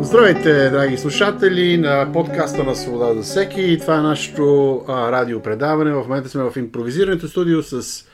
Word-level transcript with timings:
Здравейте, 0.00 0.70
драги 0.70 0.98
слушатели 0.98 1.76
на 1.76 2.12
подкаста 2.12 2.64
на 2.64 2.76
Свобода 2.76 3.14
за 3.14 3.22
всеки. 3.22 3.78
Това 3.80 3.98
е 3.98 4.02
нашето 4.02 4.76
а, 4.88 5.12
радиопредаване. 5.12 5.92
В 5.92 6.02
момента 6.02 6.28
сме 6.28 6.42
в 6.42 6.56
импровизираното 6.56 7.28
студио 7.28 7.62
с 7.62 8.04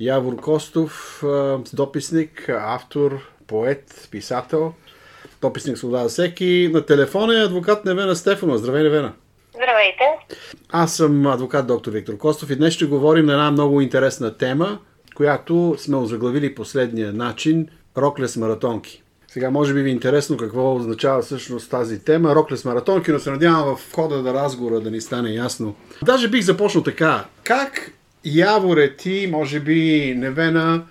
Явор 0.00 0.36
Костов, 0.36 1.22
а, 1.24 1.58
дописник, 1.72 2.48
автор, 2.48 3.30
поет, 3.46 4.08
писател. 4.10 4.72
Дописник 5.40 5.78
Свобода 5.78 6.02
за 6.02 6.08
всеки. 6.08 6.70
На 6.72 6.86
телефона 6.86 7.40
е 7.40 7.44
адвокат 7.44 7.84
Невена 7.84 8.16
Стефанова. 8.16 8.58
Здравей, 8.58 8.82
Невена. 8.82 9.12
Здравейте. 9.50 10.04
Аз 10.70 10.96
съм 10.96 11.26
адвокат 11.26 11.66
доктор 11.66 11.92
Виктор 11.92 12.16
Костов 12.16 12.50
и 12.50 12.56
днес 12.56 12.74
ще 12.74 12.86
говорим 12.86 13.26
на 13.26 13.32
една 13.32 13.50
много 13.50 13.80
интересна 13.80 14.36
тема, 14.36 14.78
която 15.14 15.74
сме 15.78 15.96
озаглавили 15.96 16.54
последния 16.54 17.12
начин– 17.12 17.68
Роклес 17.96 18.36
маратонки. 18.36 19.02
Сега 19.32 19.50
може 19.50 19.74
би 19.74 19.82
ви 19.82 19.90
е 19.90 19.92
интересно 19.92 20.36
какво 20.36 20.74
означава 20.74 21.22
всъщност 21.22 21.70
тази 21.70 22.04
тема. 22.04 22.34
Роклес 22.34 22.64
маратонки, 22.64 23.10
но 23.10 23.18
се 23.18 23.30
надявам 23.30 23.76
в 23.76 23.94
хода 23.94 24.22
на 24.22 24.34
разговора 24.34 24.80
да 24.80 24.90
ни 24.90 25.00
стане 25.00 25.30
ясно. 25.30 25.76
Даже 26.02 26.28
бих 26.28 26.40
започнал 26.40 26.84
така. 26.84 27.24
Как 27.44 27.90
Яворе 28.24 28.96
ти, 28.96 29.28
може 29.32 29.60
би 29.60 30.14
Невена, 30.16 30.82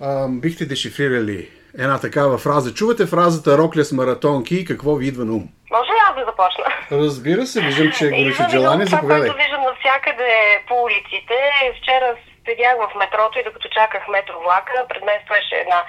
ам, 0.00 0.40
бихте 0.40 0.66
дешифрирали 0.66 1.48
една 1.78 2.00
такава 2.00 2.38
фраза? 2.38 2.74
Чувате 2.74 3.06
фразата 3.06 3.58
Роклес 3.58 3.92
маратонки 3.92 4.64
какво 4.64 4.94
ви 4.94 5.06
идва 5.06 5.24
на 5.24 5.32
ум? 5.32 5.48
Може 5.70 5.90
ли 5.90 6.00
аз 6.10 6.14
да 6.16 6.24
започна? 6.24 6.64
Разбира 6.92 7.46
се, 7.46 7.60
виждам, 7.60 7.92
че 7.98 8.04
ми 8.04 8.32
желание. 8.50 8.86
това, 8.86 8.96
Заповядай. 8.96 9.28
което 9.28 9.42
виждам 9.42 9.62
навсякъде 9.70 10.30
по 10.68 10.74
улиците. 10.82 11.36
Вчера 11.82 12.06
седях 12.46 12.74
в 12.82 12.94
метрото 13.02 13.38
и 13.38 13.44
докато 13.48 13.68
чаках 13.76 14.02
метро 14.08 14.34
влака, 14.46 14.74
пред 14.90 15.02
мен 15.08 15.18
стоеше 15.24 15.56
една 15.64 15.80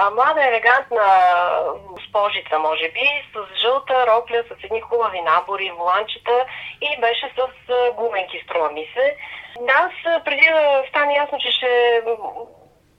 а, 0.00 0.10
млада, 0.10 0.44
елегантна 0.44 1.06
госпожица, 1.90 2.58
може 2.58 2.88
би, 2.88 3.06
с 3.32 3.60
жълта 3.60 4.06
рокля, 4.06 4.42
с 4.48 4.64
едни 4.64 4.80
хубави 4.80 5.20
набори, 5.20 5.70
воланчета 5.70 6.46
и 6.80 7.00
беше 7.00 7.32
с 7.36 7.72
гуменки, 7.94 8.42
струва 8.44 8.70
ми 8.70 8.86
се. 8.94 9.16
Аз, 9.68 10.24
преди 10.24 10.46
да 10.46 10.82
стане 10.88 11.14
ясно, 11.14 11.38
че 11.38 11.52
ще 11.52 12.02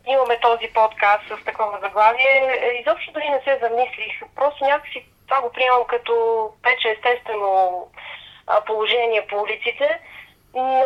имаме 0.08 0.40
този 0.40 0.68
подкаст 0.74 1.24
с 1.28 1.46
такова 1.46 1.80
заглавие, 1.82 2.60
е, 2.62 2.82
изобщо 2.82 3.12
дори 3.12 3.30
не 3.30 3.42
се 3.42 3.60
замислих. 3.62 4.14
Просто 4.36 4.64
някакси 4.64 5.06
това 5.28 5.42
го 5.42 5.52
приемам 5.52 5.84
като 5.88 6.14
пече 6.64 6.90
естествено 6.90 7.88
положение 8.66 9.28
по 9.28 9.42
улиците, 9.42 10.00
но 10.56 10.84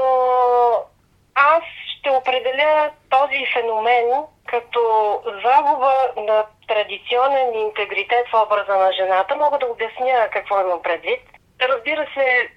аз 1.36 1.64
ще 2.00 2.10
определя 2.10 2.92
този 3.10 3.46
феномен 3.54 4.26
като 4.48 4.84
загуба 5.26 5.96
на 6.18 6.46
традиционен 6.68 7.54
интегритет 7.54 8.26
в 8.34 8.44
образа 8.46 8.76
на 8.76 8.92
жената. 8.92 9.36
Мога 9.36 9.58
да 9.58 9.66
обясня 9.66 10.30
какво 10.32 10.62
имам 10.62 10.82
предвид. 10.82 11.22
Разбира 11.62 12.08
се, 12.14 12.50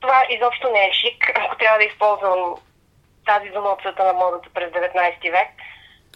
това 0.00 0.26
изобщо 0.30 0.70
не 0.70 0.86
е 0.86 0.92
шик, 0.92 1.32
ако 1.34 1.56
трябва 1.56 1.78
да 1.78 1.84
използвам 1.84 2.54
тази 3.26 3.48
дума 3.48 3.68
от 3.68 3.80
света 3.80 4.04
на 4.04 4.12
модата 4.12 4.48
през 4.54 4.70
19 4.70 5.30
век. 5.30 5.48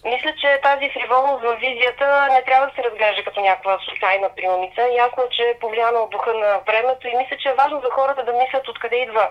Мисля, 0.05 0.33
че 0.41 0.61
тази 0.63 0.91
фриволност 0.91 1.43
във 1.43 1.61
визията 1.61 2.29
не 2.33 2.43
трябва 2.43 2.67
да 2.67 2.75
се 2.75 2.85
разглежда 2.85 3.25
като 3.25 3.41
някаква 3.41 3.79
случайна 3.79 4.29
приумица. 4.37 4.83
Ясно, 5.05 5.23
че 5.31 5.43
е 5.43 5.59
повлияна 5.59 5.99
от 5.99 6.11
духа 6.11 6.35
на 6.35 6.61
времето 6.67 7.09
и 7.09 7.17
мисля, 7.17 7.37
че 7.37 7.49
е 7.49 7.55
важно 7.55 7.81
за 7.81 7.91
хората 7.91 8.25
да 8.25 8.33
мислят 8.33 8.69
откъде 8.69 8.97
идва 8.97 9.29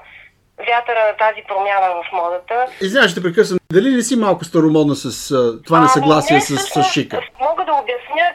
вятъра 0.67 1.01
на 1.07 1.13
тази 1.17 1.41
промяна 1.47 1.87
в 1.97 2.11
модата. 2.13 2.55
Извинявай, 2.81 3.09
ще 3.09 3.23
прекъсвам. 3.23 3.59
Дали 3.73 3.89
не 3.95 4.01
си 4.01 4.15
малко 4.15 4.43
старомодна 4.45 4.95
с 4.95 5.31
а, 5.31 5.63
това 5.65 5.79
несъгласие 5.79 6.35
Ами, 6.35 6.41
с, 6.41 6.49
не, 6.49 6.57
с 6.57 6.61
всъщност, 6.61 6.93
шика? 6.93 7.21
Мога 7.47 7.65
да 7.65 7.73
обясня, 7.73 8.25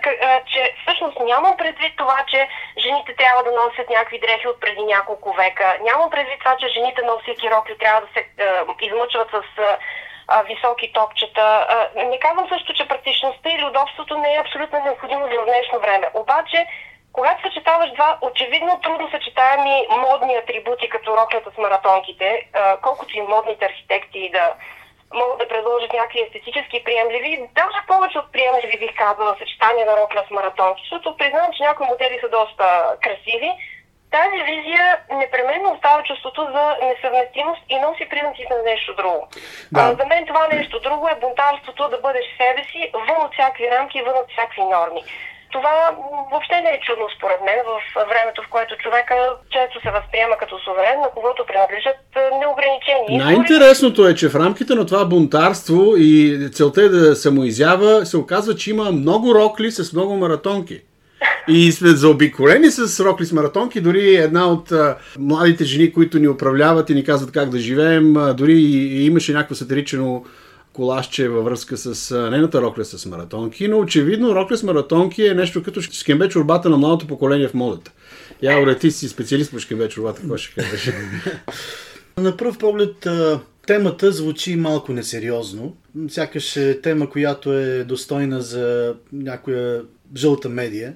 че 0.53 0.61
всъщност 0.83 1.17
нямам 1.31 1.55
предвид 1.57 1.93
това, 1.97 2.19
че 2.31 2.41
жените 2.85 3.11
трябва 3.21 3.41
да 3.45 3.53
носят 3.61 3.87
някакви 3.91 4.19
дрехи 4.25 4.47
от 4.49 4.61
преди 4.61 4.83
няколко 4.95 5.29
века. 5.43 5.67
Нямам 5.89 6.11
предвид 6.11 6.39
това, 6.39 6.55
че 6.61 6.75
жените 6.77 7.01
носейки 7.03 7.51
рокли 7.55 7.75
трябва 7.79 8.01
да 8.05 8.09
се 8.15 8.21
а, 8.27 8.45
измъчват 8.87 9.29
с 9.37 9.39
а, 10.29 10.43
високи 10.51 10.93
топчета. 10.93 11.47
Не 12.13 12.19
казвам 12.25 12.47
също, 12.49 12.71
че 12.75 12.89
практичността 12.89 13.49
или 13.51 13.65
удобството 13.71 14.13
не 14.19 14.31
е 14.35 14.43
абсолютно 14.45 14.85
необходимо 14.85 15.25
за 15.33 15.39
днешно 15.49 15.79
време. 15.85 16.07
Обаче, 16.23 16.61
когато 17.17 17.43
съчетаваш 17.43 17.91
два 17.93 18.19
очевидно 18.21 18.81
трудно 18.83 19.11
съчетаеми 19.11 19.87
модни 19.91 20.35
атрибути, 20.37 20.89
като 20.89 21.17
роклята 21.17 21.51
с 21.55 21.59
маратонките, 21.59 22.29
колкото 22.83 23.17
и 23.17 23.21
модните 23.21 23.65
архитекти 23.65 24.31
да 24.33 24.45
могат 25.15 25.39
да 25.39 25.49
предложат 25.49 25.93
някакви 25.93 26.21
естетически 26.27 26.85
приемливи, 26.85 27.33
даже 27.61 27.79
повече 27.87 28.19
от 28.19 28.33
приемливи 28.33 28.77
бих 28.79 28.95
казала 28.97 29.37
съчетание 29.39 29.85
на 29.85 29.97
рокля 30.01 30.23
с 30.27 30.31
маратонки, 30.31 30.83
защото 30.83 31.17
признавам, 31.17 31.53
че 31.53 31.63
някои 31.63 31.87
модели 31.87 32.19
са 32.21 32.29
доста 32.29 32.67
красиви. 33.05 33.51
Тази 34.11 34.39
визия 34.51 34.99
непременно 35.11 35.73
остава 35.73 36.03
чувството 36.03 36.41
за 36.55 36.65
несъвместимост 36.87 37.63
и 37.69 37.77
носи 37.79 38.09
признаците 38.09 38.55
на 38.55 38.63
нещо 38.63 38.95
друго. 38.95 39.29
Да. 39.73 39.81
А, 39.81 39.95
за 39.95 40.07
мен 40.07 40.27
това 40.27 40.49
нещо 40.49 40.81
друго 40.81 41.09
е 41.09 41.21
бунтарството 41.21 41.89
да 41.89 41.99
бъдеш 41.99 42.27
себе 42.41 42.63
си, 42.65 42.91
вън 42.95 43.25
от 43.25 43.33
всякакви 43.33 43.71
рамки, 43.71 44.03
вън 44.03 44.17
от 44.17 44.31
всякакви 44.33 44.63
норми. 44.63 45.03
Това 45.55 45.77
въобще 46.31 46.57
не 46.61 46.71
е 46.71 46.81
чудно 46.87 47.07
според 47.17 47.41
мен 47.47 47.59
в 47.71 47.75
времето, 48.13 48.43
в 48.47 48.51
което 48.55 48.83
човека 48.85 49.15
често 49.55 49.77
се 49.81 49.91
възприема 49.97 50.37
като 50.41 50.55
суверен, 50.59 51.01
на 51.01 51.11
когото 51.15 51.47
принадлежат 51.47 52.01
а, 52.17 52.21
неограничени. 52.43 53.19
Най-интересното 53.25 54.09
е, 54.09 54.15
че 54.15 54.29
в 54.29 54.35
рамките 54.35 54.75
на 54.75 54.87
това 54.87 55.05
бунтарство 55.05 55.97
и 55.97 56.39
целта 56.53 56.83
е 56.83 56.89
да 56.89 57.17
самоизява, 57.17 58.07
се 58.07 58.17
оказва, 58.17 58.55
че 58.55 58.71
има 58.71 58.93
много 58.93 59.35
рокли 59.35 59.71
с 59.71 59.93
много 59.93 60.17
маратонки. 60.17 60.81
И 61.49 61.73
сме 61.73 61.89
заобиколени 61.89 62.71
с 62.71 63.05
рокли 63.05 63.27
с 63.27 63.33
маратонки. 63.33 63.81
Дори 63.81 64.15
една 64.15 64.47
от 64.47 64.73
а, 64.73 64.97
младите 65.19 65.65
жени, 65.65 65.93
които 65.93 66.19
ни 66.19 66.29
управляват 66.29 66.91
и 66.91 66.95
ни 66.95 67.05
казват 67.05 67.33
как 67.33 67.49
да 67.49 67.59
живеем, 67.59 68.17
а, 68.17 68.35
дори 68.35 68.53
и, 68.53 69.03
и 69.03 69.07
имаше 69.07 69.33
някакво 69.33 69.55
сатирично 69.55 70.25
колашче 70.75 71.29
във 71.29 71.45
връзка 71.45 71.77
с 71.77 72.11
а, 72.11 72.31
нейната 72.31 72.63
рокля 72.63 72.85
с 72.85 73.07
маратонки, 73.07 73.69
но 73.69 73.79
очевидно 73.79 74.35
рокля 74.35 74.57
с 74.57 74.63
маратонки 74.63 75.27
е 75.27 75.35
нещо 75.35 75.63
като 75.63 75.81
шкембе 75.81 76.29
чорбата 76.29 76.71
на 76.71 76.77
младото 76.77 77.07
поколение 77.07 77.49
в 77.49 77.55
модата. 77.55 77.93
Яворе, 78.43 78.79
ти 78.79 78.91
си 78.91 79.09
специалист 79.09 79.51
по 79.51 79.59
шкембе 79.59 79.89
чорбата, 79.89 80.21
какво 80.21 80.37
ще 80.37 80.55
кажеш? 80.55 80.93
На 82.19 82.37
пръв 82.37 82.59
поглед 82.59 83.07
темата 83.67 84.13
звучи 84.13 84.57
малко 84.57 84.93
несериозно. 84.93 85.77
Сякаш 86.09 86.57
е 86.57 86.81
тема, 86.81 87.11
която 87.11 87.53
е 87.53 87.85
достойна 87.85 88.43
за 88.43 88.95
някоя 89.13 89.83
жълта 90.17 90.49
медия. 90.49 90.95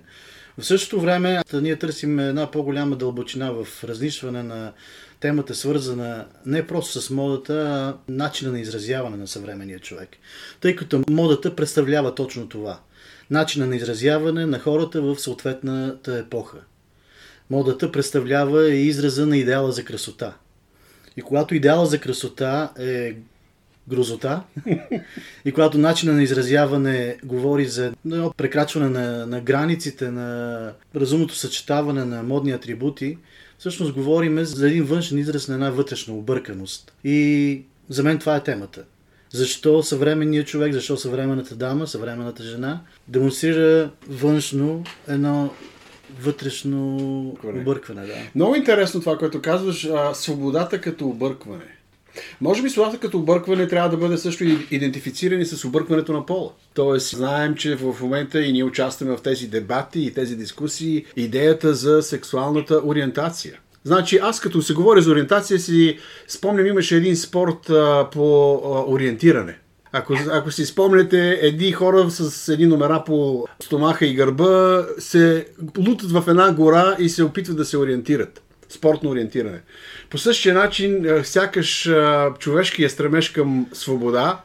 В 0.59 0.67
същото 0.67 1.01
време 1.01 1.43
ние 1.53 1.77
търсим 1.77 2.19
една 2.19 2.51
по-голяма 2.51 2.97
дълбочина 2.97 3.51
в 3.53 3.85
разнищване 3.85 4.43
на 4.43 4.73
темата, 5.21 5.55
свързана 5.55 6.27
не 6.47 6.67
просто 6.67 7.01
с 7.01 7.11
модата, 7.11 7.55
а 7.55 8.13
начина 8.13 8.53
на 8.53 8.61
изразяване 8.61 9.17
на 9.17 9.27
съвременния 9.27 9.79
човек. 9.79 10.09
Тъй 10.61 10.77
като 10.77 11.03
модата 11.11 11.57
представлява 11.57 12.15
точно 12.15 12.49
това. 12.49 12.81
Начина 13.31 13.67
на 13.67 13.77
изразяване 13.77 14.47
на 14.47 14.59
хората 14.59 15.03
в 15.03 15.19
съответната 15.19 16.19
епоха. 16.19 16.59
Модата 17.51 17.93
представлява 17.93 18.75
и 18.75 18.87
израза 18.87 19.27
на 19.27 19.37
идеала 19.37 19.73
за 19.73 19.85
красота. 19.85 20.35
И 21.17 21.23
когато 21.23 21.55
идеала 21.55 21.87
за 21.87 21.99
красота 21.99 22.73
е 22.79 23.17
грозота, 23.89 24.43
и 25.45 25.53
когато 25.53 25.79
начина 25.79 26.13
на 26.13 26.23
изразяване 26.23 27.17
говори 27.25 27.65
за 27.65 27.87
едно 27.87 28.33
прекрачване 28.37 28.89
на, 28.89 29.27
на 29.27 29.41
границите, 29.41 30.11
на 30.11 30.73
разумното 30.97 31.35
съчетаване 31.35 32.05
на 32.05 32.23
модни 32.23 32.51
атрибути, 32.51 33.19
всъщност 33.59 33.93
говорим 33.93 34.45
за 34.45 34.69
един 34.69 34.85
външен 34.85 35.19
израз 35.19 35.49
на 35.49 35.55
една 35.55 35.71
вътрешна 35.71 36.15
обърканост. 36.15 36.93
И 37.05 37.63
за 37.89 38.03
мен 38.03 38.19
това 38.19 38.37
е 38.37 38.43
темата. 38.43 38.85
Защо 39.31 39.83
съвременният 39.83 40.47
човек, 40.47 40.73
защо 40.73 40.97
съвременната 40.97 41.55
дама, 41.57 41.87
съвременната 41.87 42.43
жена 42.43 42.81
демонстрира 43.09 43.91
външно 44.09 44.85
едно 45.09 45.51
вътрешно 46.21 46.97
объркване. 47.45 48.07
Да. 48.07 48.15
Много 48.35 48.55
интересно 48.55 49.01
това, 49.01 49.19
което 49.19 49.43
казваш, 49.43 49.85
а, 49.85 50.15
свободата 50.15 50.81
като 50.81 51.07
объркване. 51.09 51.78
Може 52.41 52.63
би 52.63 52.71
свободата 52.71 52.99
като 52.99 53.19
объркване 53.19 53.69
трябва 53.69 53.89
да 53.89 53.97
бъде 53.97 54.19
също 54.19 54.45
идентифицирани 54.71 55.45
с 55.45 55.65
объркването 55.65 56.13
на 56.13 56.27
пола. 56.27 56.51
Тоест, 56.75 57.17
знаем, 57.17 57.55
че 57.55 57.77
в 57.77 57.95
момента 58.01 58.41
и 58.41 58.53
ние 58.53 58.65
участваме 58.65 59.17
в 59.17 59.23
тези 59.23 59.49
дебати 59.49 60.01
и 60.01 60.15
тези 60.15 60.37
дискусии, 60.37 61.05
идеята 61.17 61.75
за 61.75 62.03
сексуалната 62.03 62.81
ориентация. 62.85 63.59
Значи, 63.85 64.19
аз 64.23 64.41
като 64.41 64.63
се 64.63 64.75
говоря 64.75 65.01
за 65.01 65.11
ориентация, 65.11 65.59
си 65.59 65.99
спомням, 66.29 66.67
имаше 66.67 66.97
един 66.97 67.17
спорт 67.17 67.71
а, 67.71 68.09
по 68.13 68.55
а, 68.55 68.93
ориентиране. 68.93 69.59
Ако, 69.93 70.15
ако 70.33 70.51
си 70.51 70.67
спомняте, 70.67 71.39
едни 71.43 71.73
хора 71.73 72.11
с 72.11 72.49
едни 72.49 72.67
номера 72.67 73.03
по 73.07 73.47
стомаха 73.63 74.07
и 74.07 74.15
гърба 74.15 74.85
се 74.99 75.47
лутат 75.79 76.11
в 76.11 76.25
една 76.29 76.53
гора 76.53 76.97
и 76.99 77.09
се 77.09 77.25
опитват 77.25 77.57
да 77.57 77.65
се 77.65 77.79
ориентират. 77.79 78.43
Спортно 78.69 79.11
ориентиране. 79.11 79.61
По 80.11 80.19
същия 80.19 80.55
начин, 80.55 81.07
а, 81.07 81.25
сякаш 81.25 81.87
а, 81.87 82.31
човешкият 82.39 82.93
стремеж 82.93 83.29
към 83.29 83.67
свобода 83.73 84.41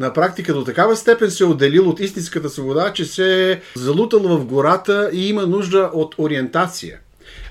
на 0.00 0.12
практика 0.12 0.54
до 0.54 0.64
такава 0.64 0.96
степен 0.96 1.30
се 1.30 1.44
е 1.44 1.46
отделил 1.46 1.88
от 1.88 2.00
истинската 2.00 2.50
свобода, 2.50 2.92
че 2.92 3.04
се 3.04 3.52
е 3.52 3.60
залутал 3.74 4.20
в 4.20 4.44
гората 4.44 5.10
и 5.12 5.28
има 5.28 5.46
нужда 5.46 5.90
от 5.94 6.14
ориентация. 6.18 6.98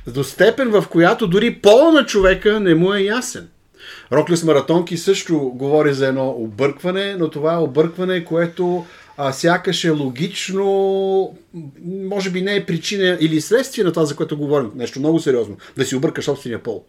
До 0.08 0.24
степен, 0.24 0.70
в 0.70 0.86
която 0.90 1.28
дори 1.28 1.56
пола 1.56 1.92
на 1.92 2.06
човека 2.06 2.60
не 2.60 2.76
му 2.76 2.94
е 2.94 3.02
ясен. 3.02 3.48
Роклес 4.12 4.44
Маратонки 4.44 4.98
също 4.98 5.40
говори 5.40 5.94
за 5.94 6.08
едно 6.08 6.30
объркване, 6.30 7.16
но 7.20 7.30
това 7.30 7.54
е 7.54 7.58
объркване, 7.58 8.26
което 8.26 8.86
а, 9.18 9.34
сякаш 9.34 9.84
е 9.84 9.90
логично, 9.90 11.38
може 11.86 12.30
би 12.30 12.42
не 12.42 12.56
е 12.56 12.66
причина 12.66 13.18
или 13.22 13.42
следствие 13.42 13.84
на 13.84 13.92
това, 13.92 14.06
за 14.06 14.16
което 14.16 14.38
говорим. 14.38 14.72
Нещо 14.76 15.00
много 15.00 15.20
сериозно. 15.20 15.58
Да 15.78 15.86
си 15.86 15.96
объркаш 15.96 16.26
собствения 16.26 16.64
пол. 16.64 16.84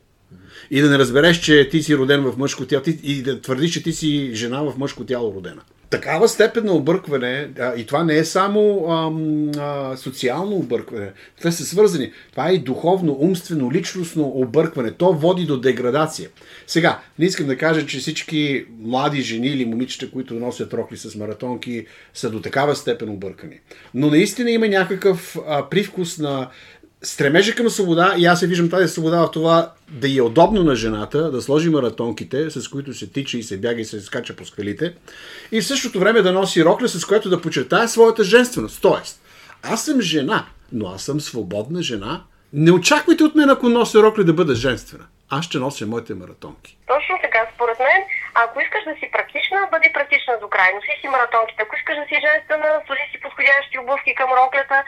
И 0.71 0.81
да 0.81 0.91
не 0.91 0.99
разбереш, 0.99 1.41
че 1.41 1.69
ти 1.69 1.83
си 1.83 1.97
роден 1.97 2.23
в 2.23 2.39
мъжко 2.39 2.67
тяло 2.67 2.83
и 3.03 3.23
да 3.23 3.41
твърдиш, 3.41 3.73
че 3.73 3.83
ти 3.83 3.93
си 3.93 4.31
жена 4.35 4.63
в 4.63 4.79
мъжко 4.79 5.05
тяло 5.05 5.35
родена. 5.35 5.63
Такава 5.91 6.29
степен 6.29 6.65
на 6.65 6.73
объркване, 6.73 7.51
а, 7.59 7.75
и 7.77 7.87
това 7.87 8.05
не 8.05 8.17
е 8.17 8.25
само 8.25 8.91
ам, 8.91 9.51
а, 9.59 9.97
социално 9.97 10.57
объркване, 10.57 11.13
те 11.43 11.53
са 11.53 11.65
свързани. 11.65 12.13
Това 12.31 12.51
е 12.51 12.53
и 12.53 12.59
духовно, 12.59 13.17
умствено, 13.21 13.73
личностно 13.73 14.33
объркване. 14.35 14.91
То 14.91 15.13
води 15.13 15.45
до 15.45 15.61
деградация. 15.61 16.29
Сега, 16.67 17.01
не 17.19 17.27
искам 17.27 17.47
да 17.47 17.57
кажа, 17.57 17.87
че 17.87 17.99
всички 17.99 18.67
млади 18.81 19.23
жени 19.23 19.47
или 19.47 19.65
момичета, 19.65 20.11
които 20.11 20.35
носят 20.35 20.75
рокли 20.75 20.97
с 20.97 21.15
маратонки, 21.15 21.87
са 22.15 22.31
до 22.31 22.41
такава 22.41 22.77
степен 22.77 23.09
объркани. 23.09 23.61
Но 23.95 24.11
наистина 24.11 24.51
има 24.51 24.69
някакъв 24.69 25.37
а, 25.47 25.69
привкус 25.69 26.19
на 26.19 26.49
стремежа 27.03 27.55
към 27.55 27.71
свобода 27.71 28.15
и 28.19 28.27
аз 28.27 28.41
се 28.41 28.47
виждам 28.47 28.71
тази 28.71 28.89
свобода 28.89 29.27
в 29.27 29.31
това 29.31 29.73
да 29.89 30.17
е 30.19 30.21
удобно 30.21 30.63
на 30.63 30.77
жената, 30.77 31.31
да 31.31 31.43
сложи 31.43 31.71
маратонките, 31.71 32.51
с 32.51 32.69
които 32.69 32.95
се 32.95 33.13
тича 33.13 33.39
и 33.39 33.43
се 33.43 33.61
бяга 33.61 33.81
и 33.81 33.85
се 33.85 34.01
скача 34.01 34.37
по 34.37 34.45
скалите 34.45 34.95
и 35.53 35.61
в 35.61 35.67
същото 35.67 36.01
време 36.01 36.23
да 36.23 36.33
носи 36.33 36.65
рокля, 36.65 36.89
с 36.89 37.05
което 37.05 37.31
да 37.31 37.41
почертая 37.41 37.89
своята 37.89 38.25
женственост. 38.25 38.83
Тоест, 38.83 39.21
аз 39.63 39.85
съм 39.85 40.01
жена, 40.01 40.47
но 40.73 40.89
аз 40.89 41.03
съм 41.03 41.21
свободна 41.21 41.83
жена. 41.83 42.23
Не 42.53 42.73
очаквайте 42.73 43.25
от 43.25 43.35
мен, 43.35 43.51
ако 43.51 43.69
нося 43.69 44.03
рокля, 44.03 44.25
да 44.25 44.33
бъда 44.33 44.55
женствена. 44.55 45.05
Аз 45.31 45.45
ще 45.45 45.59
нося 45.59 45.87
моите 45.87 46.15
маратонки. 46.15 46.71
Точно 46.93 47.15
така, 47.23 47.41
според 47.55 47.79
мен, 47.79 48.01
ако 48.45 48.57
искаш 48.61 48.83
да 48.91 48.95
си 49.01 49.07
практична, 49.15 49.59
бъди 49.75 49.89
практична 49.97 50.33
до 50.43 50.49
край. 50.55 50.69
Носи 50.75 50.95
си 51.01 51.09
маратонките. 51.15 51.63
Ако 51.63 51.77
искаш 51.77 51.97
да 52.01 52.07
си 52.11 52.17
женствена, 52.27 52.69
сложи 52.87 53.05
си 53.13 53.19
подходящи 53.25 53.77
обувки 53.79 54.13
към 54.21 54.31
роклята, 54.41 54.79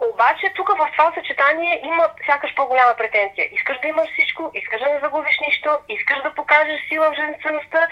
обаче 0.00 0.52
тук 0.56 0.68
в 0.68 0.88
това 0.92 1.12
съчетание 1.14 1.80
има 1.84 2.08
сякаш 2.26 2.54
по-голяма 2.54 2.94
претенция. 2.94 3.48
Искаш 3.52 3.78
да 3.80 3.88
имаш 3.88 4.08
всичко, 4.12 4.50
искаш 4.54 4.80
да 4.80 4.88
не 4.90 5.00
загубиш 5.00 5.38
нищо, 5.46 5.78
искаш 5.88 6.22
да 6.22 6.34
покажеш 6.34 6.80
сила 6.88 7.10
в 7.10 7.14
женствеността, 7.14 7.88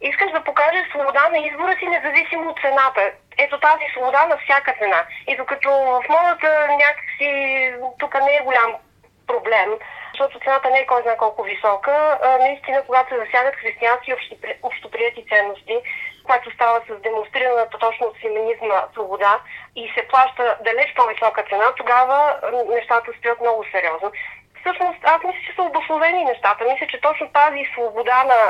искаш 0.00 0.32
да 0.32 0.44
покажеш 0.44 0.88
свобода 0.88 1.28
на 1.28 1.38
избора 1.38 1.76
си, 1.78 1.86
независимо 1.86 2.50
от 2.50 2.60
цената. 2.60 3.10
Ето 3.38 3.60
тази 3.60 3.84
свобода 3.92 4.26
на 4.26 4.36
всяка 4.38 4.74
цена. 4.78 5.04
И 5.28 5.36
докато 5.36 5.70
в 5.70 6.04
модата 6.08 6.68
някакси 6.68 7.30
тук 7.98 8.14
не 8.14 8.36
е 8.36 8.44
голям 8.44 8.74
проблем, 9.26 9.70
защото 10.12 10.40
цената 10.40 10.70
не 10.70 10.78
е 10.78 10.86
кой 10.86 11.02
знае 11.02 11.16
колко 11.16 11.42
висока, 11.42 12.18
наистина, 12.40 12.82
когато 12.86 13.08
се 13.08 13.20
засягат 13.20 13.54
християнски 13.56 14.14
общоприяти 14.62 15.24
ценности, 15.28 15.76
което 16.26 16.50
става 16.50 16.80
с 16.88 17.00
демонстрираната 17.00 17.78
точно 17.78 18.06
от 18.06 18.20
феминизма 18.20 18.82
свобода 18.92 19.40
и 19.76 19.92
се 19.94 20.08
плаща 20.08 20.56
далеч 20.64 20.94
по-висока 20.96 21.42
цена, 21.48 21.72
тогава 21.76 22.36
нещата 22.68 23.12
стоят 23.18 23.40
много 23.40 23.64
сериозно. 23.72 24.12
Всъщност, 24.60 24.98
аз 25.02 25.22
мисля, 25.24 25.40
че 25.46 25.54
са 25.54 25.62
обословени 25.62 26.24
нещата. 26.24 26.64
Мисля, 26.64 26.86
че 26.86 27.00
точно 27.00 27.28
тази 27.28 27.64
свобода 27.72 28.24
на 28.24 28.40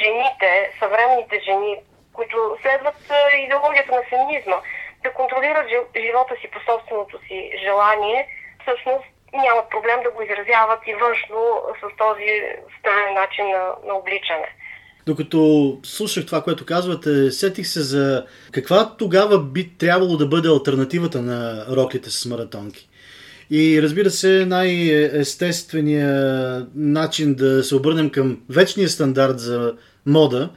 жените, 0.00 0.72
съвременните 0.78 1.40
жени, 1.40 1.76
които 2.12 2.58
следват 2.62 3.12
идеологията 3.38 3.94
на 3.94 4.02
феминизма, 4.02 4.56
да 5.02 5.12
контролират 5.12 5.68
живота 5.96 6.36
си 6.40 6.50
по 6.50 6.60
собственото 6.60 7.18
си 7.18 7.52
желание, 7.64 8.28
всъщност 8.62 9.04
нямат 9.32 9.70
проблем 9.70 10.02
да 10.02 10.10
го 10.10 10.22
изразяват 10.22 10.80
и 10.86 10.94
външно 10.94 11.62
с 11.80 11.96
този 11.96 12.42
странен 12.78 13.14
начин 13.14 13.50
на, 13.50 13.74
на 13.84 13.94
обличане. 13.94 14.48
Докато 15.06 15.78
слушах 15.82 16.26
това, 16.26 16.42
което 16.42 16.64
казвате, 16.64 17.30
сетих 17.30 17.66
се 17.66 17.82
за 17.82 18.24
каква 18.52 18.94
тогава 18.98 19.44
би 19.44 19.70
трябвало 19.78 20.16
да 20.16 20.26
бъде 20.26 20.48
альтернативата 20.48 21.22
на 21.22 21.66
роклите 21.70 22.10
с 22.10 22.26
маратонки. 22.26 22.88
И 23.50 23.82
разбира 23.82 24.10
се, 24.10 24.46
най-естественият 24.46 26.68
начин 26.74 27.34
да 27.34 27.64
се 27.64 27.74
обърнем 27.74 28.10
към 28.10 28.40
вечния 28.48 28.88
стандарт 28.88 29.40
за 29.40 29.72
мода 30.06 30.50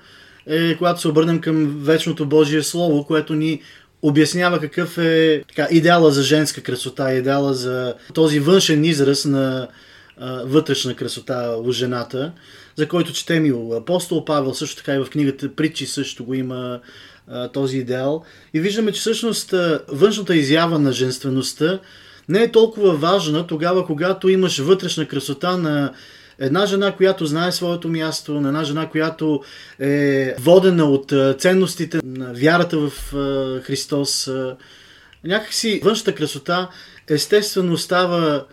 е 0.47 0.77
когато 0.77 1.01
се 1.01 1.07
обърнем 1.07 1.41
към 1.41 1.79
вечното 1.83 2.25
Божие 2.25 2.63
Слово, 2.63 3.05
което 3.05 3.33
ни 3.33 3.61
обяснява 4.01 4.59
какъв 4.59 4.97
е 4.97 5.43
така, 5.47 5.67
идеала 5.71 6.11
за 6.11 6.23
женска 6.23 6.61
красота, 6.61 7.13
идеала 7.13 7.53
за 7.53 7.93
този 8.13 8.39
външен 8.39 8.83
израз 8.83 9.25
на 9.25 9.67
а, 10.17 10.41
вътрешна 10.45 10.95
красота 10.95 11.55
у 11.63 11.71
жената 11.71 12.31
за 12.79 12.87
който 12.87 13.13
четем 13.13 13.45
и 13.45 13.53
апостол 13.77 14.25
Павел, 14.25 14.53
също 14.53 14.77
така 14.77 14.95
и 14.95 14.99
в 14.99 15.09
книгата 15.09 15.55
Притчи 15.55 15.85
също 15.85 16.25
го 16.25 16.33
има 16.33 16.79
този 17.53 17.77
идеал. 17.77 18.23
И 18.53 18.59
виждаме, 18.59 18.91
че 18.91 18.99
всъщност 18.99 19.53
външната 19.87 20.35
изява 20.35 20.79
на 20.79 20.91
женствеността 20.91 21.79
не 22.29 22.43
е 22.43 22.51
толкова 22.51 22.93
важна 22.93 23.47
тогава, 23.47 23.85
когато 23.85 24.29
имаш 24.29 24.59
вътрешна 24.59 25.07
красота 25.07 25.57
на 25.57 25.93
една 26.39 26.65
жена, 26.65 26.95
която 26.95 27.25
знае 27.25 27.51
своето 27.51 27.87
място, 27.89 28.41
на 28.41 28.47
една 28.47 28.63
жена, 28.63 28.89
която 28.89 29.43
е 29.79 30.35
водена 30.39 30.85
от 30.85 31.13
ценностите 31.37 31.99
на 32.03 32.33
вярата 32.33 32.77
в 32.77 32.91
Христос. 33.63 34.31
Някакси 35.23 35.81
външната 35.83 36.15
красота 36.15 36.69
естествено 37.07 37.77
става 37.77 38.45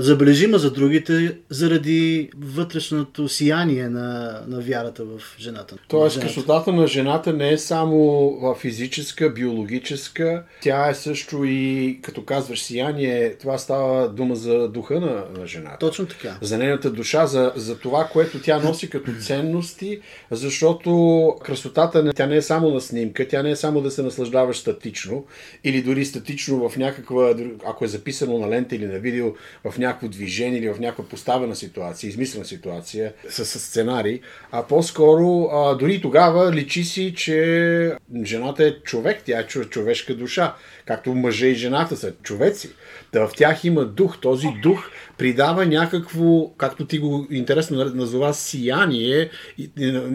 забележима 0.00 0.58
за 0.58 0.70
другите 0.70 1.38
заради 1.50 2.30
вътрешното 2.38 3.28
сияние 3.28 3.88
на, 3.88 4.40
на 4.48 4.60
вярата 4.60 5.04
в 5.04 5.20
жената. 5.38 5.76
Тоест, 5.88 6.20
красотата 6.20 6.72
на 6.72 6.86
жената 6.86 7.32
не 7.32 7.52
е 7.52 7.58
само 7.58 8.32
физическа, 8.60 9.30
биологическа, 9.30 10.42
тя 10.62 10.88
е 10.88 10.94
също 10.94 11.44
и, 11.44 11.98
като 12.02 12.24
казваш 12.24 12.62
сияние, 12.62 13.34
това 13.34 13.58
става 13.58 14.08
дума 14.08 14.36
за 14.36 14.68
духа 14.68 15.00
на, 15.00 15.40
на 15.40 15.46
жената. 15.46 15.76
Точно 15.80 16.06
така. 16.06 16.38
За 16.40 16.58
нейната 16.58 16.90
душа, 16.90 17.26
за, 17.26 17.52
за 17.56 17.78
това, 17.78 18.04
което 18.12 18.40
тя 18.40 18.58
носи 18.58 18.90
като 18.90 19.10
ценности, 19.20 20.00
защото 20.30 21.34
красотата 21.44 22.12
тя 22.16 22.26
не 22.26 22.36
е 22.36 22.42
само 22.42 22.70
на 22.70 22.80
снимка, 22.80 23.28
тя 23.28 23.42
не 23.42 23.50
е 23.50 23.56
само 23.56 23.80
да 23.80 23.90
се 23.90 24.02
наслаждаваш 24.02 24.56
статично 24.56 25.24
или 25.64 25.82
дори 25.82 26.04
статично 26.04 26.68
в 26.68 26.76
някаква, 26.76 27.34
ако 27.66 27.84
е 27.84 27.88
записано 27.88 28.38
на 28.38 28.48
лента 28.48 28.76
или 28.76 28.86
на 28.86 28.98
видео, 28.98 29.26
в 29.64 29.78
някакво 29.78 30.08
движение 30.08 30.58
или 30.58 30.68
в 30.68 30.80
някаква 30.80 31.04
поставена 31.04 31.56
ситуация, 31.56 32.08
измислена 32.08 32.44
ситуация 32.44 33.12
с, 33.28 33.44
с 33.44 33.60
сценарий, 33.60 34.20
а 34.52 34.62
по-скоро 34.62 35.48
а, 35.52 35.74
дори 35.74 36.00
тогава 36.00 36.52
личи 36.52 36.84
си, 36.84 37.14
че 37.16 37.96
жената 38.24 38.64
е 38.64 38.72
човек, 38.72 39.22
тя 39.24 39.40
е 39.40 39.46
човешка 39.46 40.14
душа, 40.14 40.54
както 40.86 41.14
мъже 41.14 41.46
и 41.46 41.54
жената 41.54 41.96
са 41.96 42.12
човеци. 42.22 42.70
Да 43.12 43.28
в 43.28 43.32
тях 43.36 43.64
има 43.64 43.84
дух. 43.84 44.20
Този 44.20 44.46
дух 44.62 44.90
придава 45.18 45.66
някакво, 45.66 46.48
както 46.56 46.86
ти 46.86 46.98
го 46.98 47.26
интересно 47.30 47.84
назова, 47.84 48.34
сияние. 48.34 49.30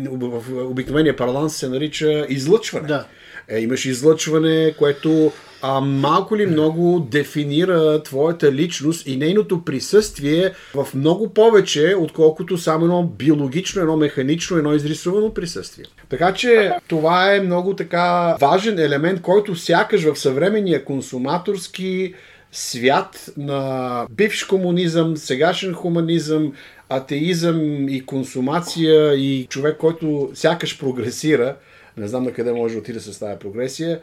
В 0.05 0.43
обикновения 0.69 1.15
параланс 1.15 1.55
се 1.55 1.69
нарича 1.69 2.25
излъчване. 2.29 2.88
Да. 2.88 3.05
Е, 3.51 3.60
имаш 3.60 3.86
излъчване, 3.86 4.74
което 4.77 5.31
а, 5.62 5.79
малко 5.81 6.38
ли 6.38 6.46
много 6.46 7.00
дефинира 7.12 8.03
твоята 8.03 8.51
личност 8.51 9.08
и 9.08 9.17
нейното 9.17 9.65
присъствие 9.65 10.53
в 10.74 10.88
много 10.96 11.34
повече, 11.34 11.96
отколкото 12.00 12.58
само 12.58 12.86
едно 12.86 13.03
биологично, 13.03 13.81
едно 13.81 13.98
механично, 13.98 14.58
едно 14.58 14.74
изрисувано 14.74 15.34
присъствие. 15.34 15.86
Така 16.10 16.34
че 16.34 16.72
това 16.88 17.36
е 17.36 17.41
много 17.41 17.75
така 17.75 18.38
важен 18.41 18.79
елемент, 18.79 19.22
който 19.22 19.55
сякаш 19.55 20.03
в 20.03 20.15
съвременния 20.20 20.86
консуматорски 20.86 22.13
свят 22.51 23.29
на 23.38 24.05
бивш 24.12 24.43
комунизъм, 24.43 25.17
сегашен 25.17 25.74
хуманизъм, 25.74 26.53
атеизъм 26.89 27.89
и 27.89 28.05
консумация 28.05 29.13
и 29.13 29.48
човек, 29.50 29.77
който 29.77 30.31
сякаш 30.34 30.79
прогресира, 30.79 31.55
не 31.98 32.07
знам 32.07 32.24
на 32.24 32.31
къде 32.31 32.51
може 32.51 32.74
да 32.74 32.79
отиде 32.79 33.00
с 33.00 33.19
тази 33.19 33.39
прогресия. 33.39 34.00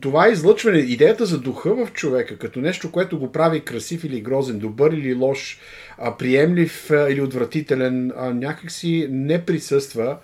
Това 0.00 0.26
е 0.26 0.32
излъчване, 0.32 0.78
идеята 0.78 1.26
за 1.26 1.38
духа 1.38 1.74
в 1.74 1.92
човека, 1.92 2.38
като 2.38 2.60
нещо, 2.60 2.92
което 2.92 3.18
го 3.18 3.32
прави 3.32 3.60
красив 3.60 4.04
или 4.04 4.20
грозен, 4.20 4.58
добър 4.58 4.92
или 4.92 5.14
лош, 5.14 5.58
приемлив 6.18 6.90
или 6.90 7.20
отвратителен, 7.20 8.12
някакси 8.34 9.08
не 9.10 9.44
присъства. 9.44 10.16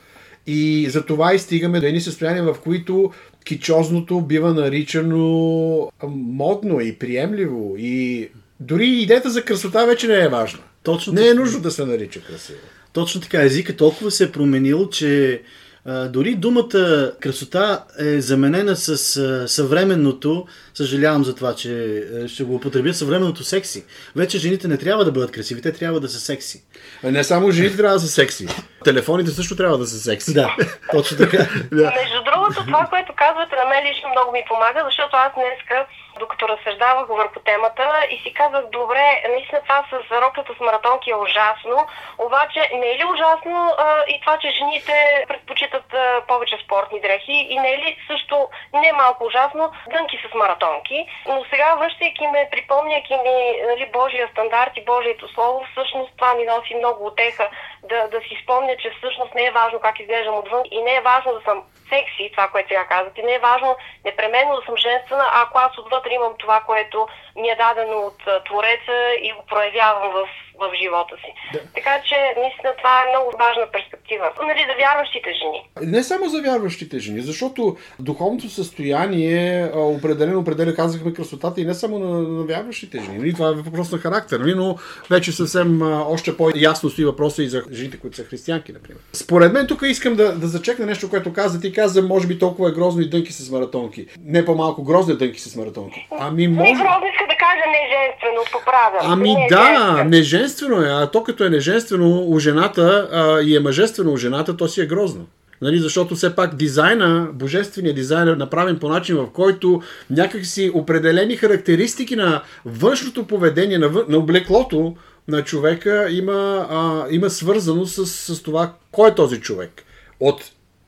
И 0.47 0.87
за 0.91 1.07
това 1.07 1.35
и 1.35 1.39
стигаме 1.39 1.81
до 1.81 1.87
едни 1.87 2.01
състояния, 2.01 2.45
в 2.45 2.57
които 2.61 3.13
кичозното 3.45 4.21
бива 4.21 4.55
наричано 4.55 5.91
модно 6.09 6.81
и 6.81 6.93
приемливо. 6.99 7.75
И 7.79 8.29
дори 8.61 8.89
идеята 8.89 9.31
за 9.31 9.43
красота 9.43 9.87
вече 9.87 10.07
не 10.07 10.25
е 10.25 10.29
важна. 10.29 10.61
Точно 10.83 11.13
не 11.13 11.29
е 11.29 11.35
нужно 11.35 11.61
да 11.61 11.71
се 11.71 11.85
нарича 11.85 12.21
красиво. 12.21 12.59
Точно 12.93 13.21
така. 13.21 13.43
Езика 13.43 13.77
толкова 13.77 14.11
се 14.11 14.25
е 14.25 14.33
променил, 14.33 14.89
че 14.89 15.43
дори 15.87 16.35
думата 16.35 17.13
красота 17.21 17.85
е 17.99 18.21
заменена 18.21 18.77
с 18.77 19.17
а, 19.17 19.49
съвременното, 19.49 20.47
съжалявам 20.75 21.25
за 21.25 21.35
това, 21.35 21.55
че 21.55 21.99
а, 21.99 22.29
ще 22.29 22.45
го 22.45 22.55
употребя, 22.55 22.95
съвременното 22.95 23.45
секси. 23.45 23.85
Вече 24.17 24.39
жените 24.39 24.69
не 24.69 24.77
трябва 24.77 25.05
да 25.05 25.13
бъдат 25.13 25.31
красиви, 25.31 25.63
те 25.63 25.73
трябва 25.73 26.01
да 26.01 26.09
са 26.09 26.21
секси. 26.21 26.65
Не 27.05 27.25
само 27.25 27.51
жените 27.51 27.77
трябва 27.77 27.95
да 27.95 28.01
са 28.01 28.09
секси. 28.09 28.47
Телефоните 28.85 29.31
също 29.31 29.57
трябва 29.57 29.79
да 29.79 29.87
са 29.87 29.99
секси. 30.01 30.35
Да, 30.35 30.57
точно 30.93 31.17
така. 31.17 31.39
Между 31.39 32.23
другото, 32.25 32.36
това, 32.55 32.87
което 32.91 33.15
казвате 33.15 33.57
на 33.57 33.65
мен 33.65 33.85
лично 33.85 34.09
много 34.09 34.33
ми 34.33 34.45
помага, 34.49 34.85
защото 34.85 35.17
аз 35.17 35.33
днеска 35.35 35.87
докато 36.19 36.49
разсъждавах 36.49 37.09
върху 37.09 37.41
темата 37.41 38.07
и 38.11 38.17
си 38.23 38.35
казах, 38.35 38.65
добре, 38.73 39.23
наистина 39.29 39.61
това 39.63 39.85
с 39.91 40.21
роклята 40.23 40.55
с 40.55 40.61
маратонки 40.61 41.11
е 41.11 41.15
ужасно, 41.15 41.87
обаче 42.19 42.71
не 42.75 42.91
е 42.91 42.99
ли 42.99 43.05
ужасно 43.05 43.75
а, 43.79 44.05
и 44.09 44.21
това, 44.21 44.39
че 44.39 44.51
жените 44.51 45.25
предпочитат 45.29 45.95
а, 45.95 46.23
повече 46.29 46.59
спортни 46.65 47.01
дрехи 47.01 47.47
и 47.51 47.59
не 47.59 47.73
е 47.73 47.79
ли 47.79 47.97
също 48.07 48.49
не 48.73 48.93
малко 48.93 49.25
ужасно 49.25 49.73
дънки 49.93 50.19
с 50.31 50.35
маратонки, 50.35 51.07
но 51.29 51.45
сега 51.51 51.75
връщайки 51.75 52.27
ме, 52.27 52.49
припомняйки 52.53 53.15
ми 53.15 53.37
нали, 53.67 53.91
Божия 53.93 54.29
стандарт 54.29 54.73
и 54.77 54.85
Божието 54.85 55.29
слово, 55.29 55.67
всъщност 55.73 56.13
това 56.17 56.35
ми 56.35 56.45
носи 56.45 56.75
много 56.75 57.07
отеха 57.07 57.49
да, 57.83 58.09
да 58.09 58.21
си 58.21 58.41
спомня, 58.43 58.77
че 58.77 58.91
всъщност 58.91 59.35
не 59.35 59.45
е 59.45 59.51
важно 59.51 59.81
как 59.81 60.01
изглеждам 60.01 60.39
отвън 60.39 60.63
и 60.71 60.83
не 60.83 60.95
е 60.95 61.01
важно 61.01 61.33
да 61.33 61.41
съм 61.41 61.63
секси, 61.89 62.33
това, 62.37 62.49
което 62.49 62.69
сега 62.69 62.85
казвате. 62.85 63.23
Не 63.23 63.35
е 63.35 63.39
важно 63.39 63.77
непременно 64.05 64.57
да 64.57 64.63
съм 64.67 64.77
женствена, 64.77 65.27
ако 65.33 65.59
аз 65.59 65.79
отвътре 65.79 66.11
имам 66.15 66.35
това, 66.39 66.61
което 66.61 67.09
ми 67.37 67.49
е 67.49 67.57
дадено 67.57 67.97
от 67.99 68.45
Твореца 68.45 69.15
и 69.23 69.33
го 69.33 69.43
проявявам 69.47 70.13
в 70.13 70.29
в 70.61 70.65
живота 70.83 71.15
си. 71.23 71.31
Да. 71.53 71.61
Така 71.75 71.95
че, 72.09 72.15
наистина, 72.41 72.71
това 72.79 73.03
е 73.03 73.11
много 73.11 73.29
важна 73.39 73.67
перспектива. 73.73 74.27
Нали, 74.47 74.67
за 74.69 74.75
вярващите 74.83 75.31
жени. 75.41 75.61
Не 75.93 76.03
само 76.03 76.29
за 76.29 76.43
вярващите 76.43 76.99
жени, 76.99 77.21
защото 77.21 77.77
духовното 77.99 78.49
състояние 78.49 79.71
определено 79.75 80.41
определя, 80.41 80.75
казахме, 80.75 81.15
красотата 81.15 81.61
и 81.61 81.65
не 81.65 81.75
само 81.75 81.99
на, 81.99 82.23
на 82.23 82.43
вярващите 82.43 82.99
жени. 83.05 83.19
Нали, 83.19 83.35
това 83.35 83.49
е 83.49 83.53
въпрос 83.53 83.93
на 83.93 83.99
характер, 83.99 84.41
нали, 84.41 84.55
но 84.55 84.77
вече 85.11 85.33
съвсем 85.33 85.83
още 85.83 86.37
по-ясно 86.37 86.91
стои 86.91 87.05
въпроса 87.05 87.43
и 87.43 87.49
за 87.49 87.63
жените, 87.73 88.01
които 88.01 88.17
са 88.17 88.25
християнки, 88.25 88.73
например. 88.73 89.01
Според 89.13 89.53
мен 89.53 89.67
тук 89.67 89.81
искам 89.85 90.15
да, 90.15 90.35
да 90.35 90.47
зачекна 90.47 90.87
нещо, 90.87 91.11
което 91.11 91.33
каза. 91.33 91.61
Ти 91.61 91.73
каза, 91.73 92.03
може 92.03 92.27
би 92.27 92.39
толкова 92.39 92.69
е 92.69 92.73
грозно 92.73 93.03
и 93.03 93.11
дънки 93.11 93.33
с 93.33 93.51
маратонки. 93.51 94.07
Не 94.25 94.45
по-малко 94.45 94.85
грозни 94.85 95.17
дънки 95.17 95.41
с 95.41 95.57
маратонки. 95.57 96.09
Ами 96.19 96.49
може... 96.49 96.71
Не 96.71 96.73
грозно 96.73 97.07
иска 97.13 97.25
да 97.29 97.37
кажа 97.37 97.65
неженствено, 97.71 98.41
поправя. 98.53 98.99
Ами 99.03 99.35
не 99.35 99.47
да, 99.51 100.05
неженствено 100.05 100.46
неженствено 100.47 100.83
е, 100.83 100.89
а 100.89 101.07
то 101.07 101.23
като 101.23 101.45
е 101.45 101.51
неженствено 101.51 102.25
у 102.29 102.39
жената 102.39 103.09
а, 103.13 103.41
и 103.41 103.57
е 103.57 103.61
мъжествено 103.61 104.13
у 104.13 104.17
жената, 104.17 104.57
то 104.57 104.69
си 104.69 104.81
е 104.81 104.87
грозно. 104.87 105.27
Нали, 105.63 105.79
защото 105.79 106.15
все 106.15 106.35
пак 106.35 106.55
дизайна, 106.55 107.29
божественият 107.33 107.97
дизайн 107.97 108.29
е 108.29 108.37
направен 108.37 108.79
по 108.79 108.89
начин, 108.89 109.17
в 109.17 109.31
който 109.33 109.83
някакси 110.11 110.71
определени 110.75 111.37
характеристики 111.37 112.17
на 112.17 112.43
външното 112.65 113.27
поведение, 113.27 113.79
на, 113.79 113.91
на 114.09 114.19
облеклото 114.19 114.97
на 115.29 115.43
човека 115.43 116.09
има, 116.11 116.67
а, 116.71 117.07
има 117.11 117.31
свързано 117.31 117.87
с, 117.87 118.07
с 118.07 118.43
това 118.43 118.73
кой 118.93 119.11
е 119.11 119.15
този 119.15 119.41
човек. 119.41 119.83
От 120.21 120.43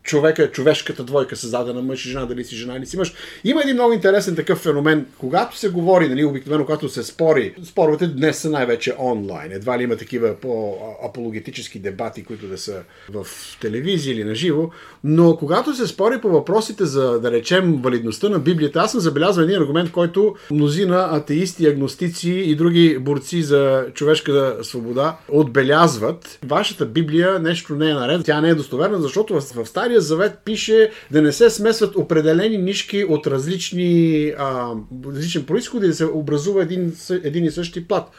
човека, 0.08 0.50
човешката 0.50 1.04
двойка, 1.04 1.36
създадена 1.36 1.82
мъж 1.82 2.06
и 2.06 2.08
жена, 2.08 2.26
дали 2.26 2.44
си 2.44 2.56
жена 2.56 2.76
или 2.76 2.86
си 2.86 2.96
мъж. 2.96 3.14
Има 3.44 3.60
един 3.62 3.74
много 3.74 3.92
интересен 3.92 4.36
такъв 4.36 4.58
феномен, 4.58 5.06
когато 5.18 5.56
се 5.56 5.68
говори, 5.68 6.08
нали, 6.08 6.24
обикновено, 6.24 6.64
когато 6.64 6.88
се 6.88 7.02
спори, 7.02 7.54
споровете 7.64 8.06
днес 8.06 8.38
са 8.38 8.50
най-вече 8.50 8.94
онлайн. 8.98 9.52
Едва 9.52 9.78
ли 9.78 9.82
има 9.82 9.96
такива 9.96 10.34
по-апологетически 10.34 11.78
дебати, 11.78 12.24
които 12.24 12.46
да 12.46 12.58
са 12.58 12.82
в 13.12 13.26
телевизия 13.60 14.14
или 14.14 14.24
на 14.24 14.34
живо, 14.34 14.70
но 15.04 15.36
когато 15.36 15.74
се 15.74 15.86
спори 15.86 16.20
по 16.20 16.28
въпросите 16.28 16.84
за, 16.84 17.20
да 17.20 17.30
речем, 17.30 17.80
валидността 17.82 18.28
на 18.28 18.38
Библията, 18.38 18.78
аз 18.78 18.92
съм 18.92 19.00
забелязал 19.00 19.42
един 19.42 19.56
аргумент, 19.56 19.92
който 19.92 20.34
мнозина 20.50 21.08
атеисти, 21.10 21.66
агностици 21.66 22.30
и 22.30 22.54
други 22.54 22.98
борци 22.98 23.42
за 23.42 23.86
човешка 23.94 24.56
свобода 24.62 25.16
отбелязват. 25.28 26.38
Вашата 26.44 26.86
Библия 26.86 27.38
нещо 27.38 27.74
не 27.74 27.90
е 27.90 27.94
наред, 27.94 28.24
тя 28.24 28.40
не 28.40 28.48
е 28.48 28.54
достоверна, 28.54 29.00
защото 29.00 29.40
в, 29.40 29.40
в 29.40 29.66
Стария 29.68 29.97
Стария 29.98 30.00
завет 30.00 30.38
пише 30.44 30.90
да 31.10 31.22
не 31.22 31.32
се 31.32 31.50
смесват 31.50 31.96
определени 31.96 32.58
нишки 32.58 33.04
от 33.04 33.26
различни, 33.26 34.32
а, 34.38 34.72
различен 35.06 35.44
происход 35.44 35.82
и 35.82 35.86
да 35.86 35.94
се 35.94 36.04
образува 36.04 36.62
един, 36.62 36.92
един 37.24 37.44
и 37.44 37.50
същи 37.50 37.88
плат. 37.88 38.10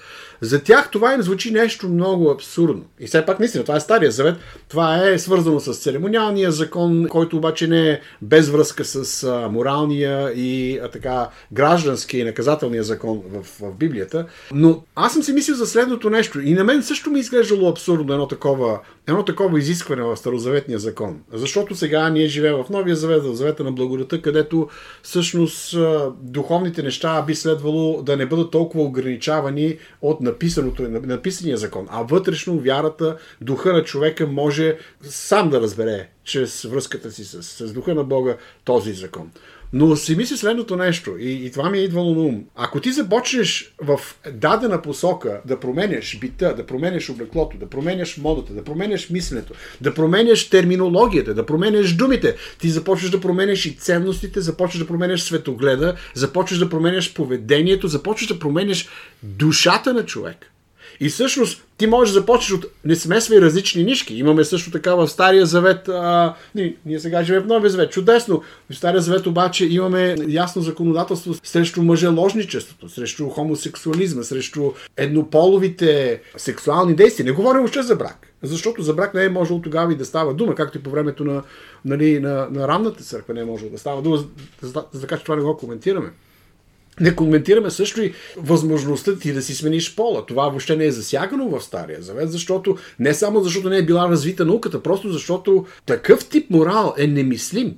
За 0.42 0.64
тях 0.64 0.92
това 0.92 1.14
им 1.14 1.22
звучи 1.22 1.52
нещо 1.52 1.90
много 1.90 2.30
абсурдно. 2.30 2.84
И 3.00 3.08
все 3.08 3.26
пак 3.26 3.40
наистина, 3.40 3.64
това 3.64 3.78
е 3.78 3.80
Стария 3.80 4.12
завет. 4.12 4.36
Това 4.70 5.10
е 5.10 5.20
свързано 5.20 5.60
с 5.60 5.74
церемониалния 5.74 6.52
закон, 6.52 7.08
който 7.10 7.38
обаче 7.38 7.68
не 7.68 7.90
е 7.90 8.00
без 8.22 8.50
връзка 8.50 8.86
с 8.86 9.24
а, 9.24 9.50
моралния 9.50 10.32
и 10.36 10.80
а, 10.84 10.88
така 10.88 11.30
гражданския 11.52 12.22
и 12.22 12.24
наказателния 12.24 12.84
закон 12.84 13.22
в, 13.32 13.44
в 13.60 13.76
Библията. 13.76 14.26
Но 14.52 14.84
аз 14.96 15.14
съм 15.14 15.24
си 15.24 15.34
мислил 15.34 15.56
за 15.56 15.66
следното 15.66 16.10
нещо. 16.10 16.42
И 16.42 16.54
на 16.54 16.64
мен 16.64 16.84
също 16.84 17.10
ми 17.10 17.20
изглеждало 17.20 17.70
абсурдно 17.70 18.14
едно 18.14 18.28
такова, 18.28 18.80
едно 19.10 19.26
такова 19.26 19.60
изискване 19.60 20.04
в 20.04 20.18
Старозаветния 20.18 20.80
закон. 20.80 21.22
Защото 21.34 21.76
сега 21.76 22.10
ние 22.10 22.28
живеем 22.28 22.56
в 22.56 22.70
Новия 22.70 22.96
завет, 22.96 23.24
в 23.24 23.36
завета 23.36 23.64
на 23.64 23.72
благодата, 23.72 24.22
където 24.22 24.70
всъщност 25.04 25.76
духовните 26.22 26.84
неща 26.84 27.22
би 27.22 27.36
следвало 27.36 28.02
да 28.02 28.18
не 28.18 28.26
бъдат 28.26 28.52
толкова 28.52 28.84
ограничавани 28.84 29.78
от 30.02 30.22
написаното, 30.22 30.84
написания 30.90 31.58
закон, 31.58 31.88
а 31.90 32.04
вътрешно 32.04 32.60
вярата, 32.60 33.18
духа 33.42 33.74
на 33.74 33.84
човека 33.84 34.28
може 34.28 34.78
сам 35.02 35.50
да 35.50 35.62
разбере 35.62 36.10
чрез 36.24 36.64
връзката 36.64 37.12
си 37.12 37.24
с, 37.26 37.44
с 37.44 37.74
духа 37.74 37.96
на 37.96 38.04
Бога 38.04 38.38
този 38.64 38.94
закон. 38.94 39.32
Но 39.74 39.96
си 39.96 40.16
мисли 40.16 40.38
следното 40.38 40.76
нещо, 40.76 41.18
и, 41.20 41.46
и 41.46 41.52
това 41.52 41.70
ми 41.70 41.78
е 41.78 41.82
идвало 41.82 42.16
на 42.16 42.22
ум. 42.22 42.44
Ако 42.56 42.80
ти 42.80 42.92
започнеш 42.92 43.74
в 43.82 44.00
дадена 44.32 44.82
посока 44.82 45.42
да 45.46 45.60
променяш 45.60 46.20
бита, 46.20 46.56
да 46.56 46.66
променяш 46.66 47.10
облеклото, 47.10 47.58
да 47.58 47.70
променяш 47.70 48.18
модата, 48.18 48.54
да 48.54 48.64
променяш 48.64 49.10
мисленето, 49.10 49.54
да 49.82 49.94
променяш 49.94 50.50
терминологията, 50.50 51.34
да 51.34 51.46
променяш 51.46 51.94
думите, 51.94 52.36
ти 52.60 52.70
започваш 52.70 53.12
да 53.12 53.22
променяш 53.22 53.66
и 53.66 53.76
ценностите, 53.76 54.42
започваш 54.42 54.80
да 54.80 54.88
променяш 54.88 55.22
светогледа, 55.22 55.96
започваш 56.14 56.60
да 56.60 56.70
променяш 56.70 57.14
поведението, 57.14 57.88
започваш 57.88 58.28
да 58.28 58.40
променяш 58.40 58.88
душата 59.24 59.94
на 59.94 60.06
човек. 60.06 60.52
И 61.00 61.10
всъщност 61.10 61.64
ти 61.78 61.88
можеш 61.88 62.14
да 62.14 62.20
започнеш 62.20 62.52
от 62.52 62.66
не 62.86 62.96
смесвай 62.96 63.42
различни 63.42 63.84
нишки. 63.84 64.16
Имаме 64.16 64.44
също 64.44 64.72
така 64.72 64.96
в 64.96 65.08
Стария 65.08 65.46
завет, 65.46 65.90
а, 65.90 66.36
ние, 66.56 66.76
ние 66.86 67.00
сега 67.00 67.24
живеем 67.24 67.44
в 67.44 67.48
Новия 67.48 67.70
завет, 67.70 67.92
чудесно. 67.92 68.44
В 68.70 68.76
Стария 68.76 69.02
завет 69.02 69.28
обаче 69.28 69.66
имаме 69.66 70.16
ясно 70.28 70.62
законодателство 70.62 71.34
срещу 71.44 71.82
мъжеложничеството, 71.82 72.90
срещу 72.90 73.30
хомосексуализма, 73.30 74.24
срещу 74.24 74.72
еднополовите 74.98 76.22
сексуални 76.38 76.96
действия. 76.96 77.26
Не 77.26 77.32
говорим 77.32 77.64
още 77.64 77.82
за 77.82 77.96
брак. 77.96 78.28
Защото 78.44 78.82
за 78.82 78.94
брак 78.94 79.14
не 79.14 79.26
е 79.26 79.30
можело 79.30 79.62
тогава 79.62 79.94
и 79.94 79.96
да 79.96 80.06
става 80.06 80.34
дума, 80.34 80.56
както 80.56 80.78
и 80.78 80.84
по 80.84 80.90
времето 80.90 81.24
на, 81.24 81.44
нали, 81.86 82.20
на, 82.20 82.48
на 82.52 82.68
ранната 82.68 83.04
църква 83.04 83.34
не 83.34 83.42
е 83.42 83.46
можело 83.46 83.72
да 83.72 83.78
става 83.78 84.02
дума, 84.02 84.18
за, 84.18 84.26
за, 84.62 84.84
за 84.92 85.02
така 85.02 85.18
че 85.18 85.24
това 85.24 85.36
не 85.36 85.42
го 85.42 85.58
коментираме. 85.58 86.10
Не 87.00 87.16
коментираме 87.16 87.70
също 87.70 88.02
и 88.02 88.14
възможността 88.38 89.20
ти 89.20 89.34
да 89.34 89.42
си 89.42 89.56
смениш 89.56 89.96
пола. 89.96 90.26
Това 90.26 90.50
въобще 90.50 90.76
не 90.76 90.86
е 90.86 90.92
засягано 90.92 91.50
в 91.50 91.62
Стария 91.62 92.02
Завет, 92.02 92.32
защото 92.32 92.78
не 93.00 93.14
само 93.14 93.44
защото 93.44 93.70
не 93.70 93.78
е 93.78 93.86
била 93.86 94.10
развита 94.10 94.46
науката, 94.46 94.84
просто 94.84 95.12
защото 95.12 95.66
такъв 95.86 96.30
тип 96.30 96.50
морал 96.50 96.94
е 96.98 97.08
немислим 97.08 97.76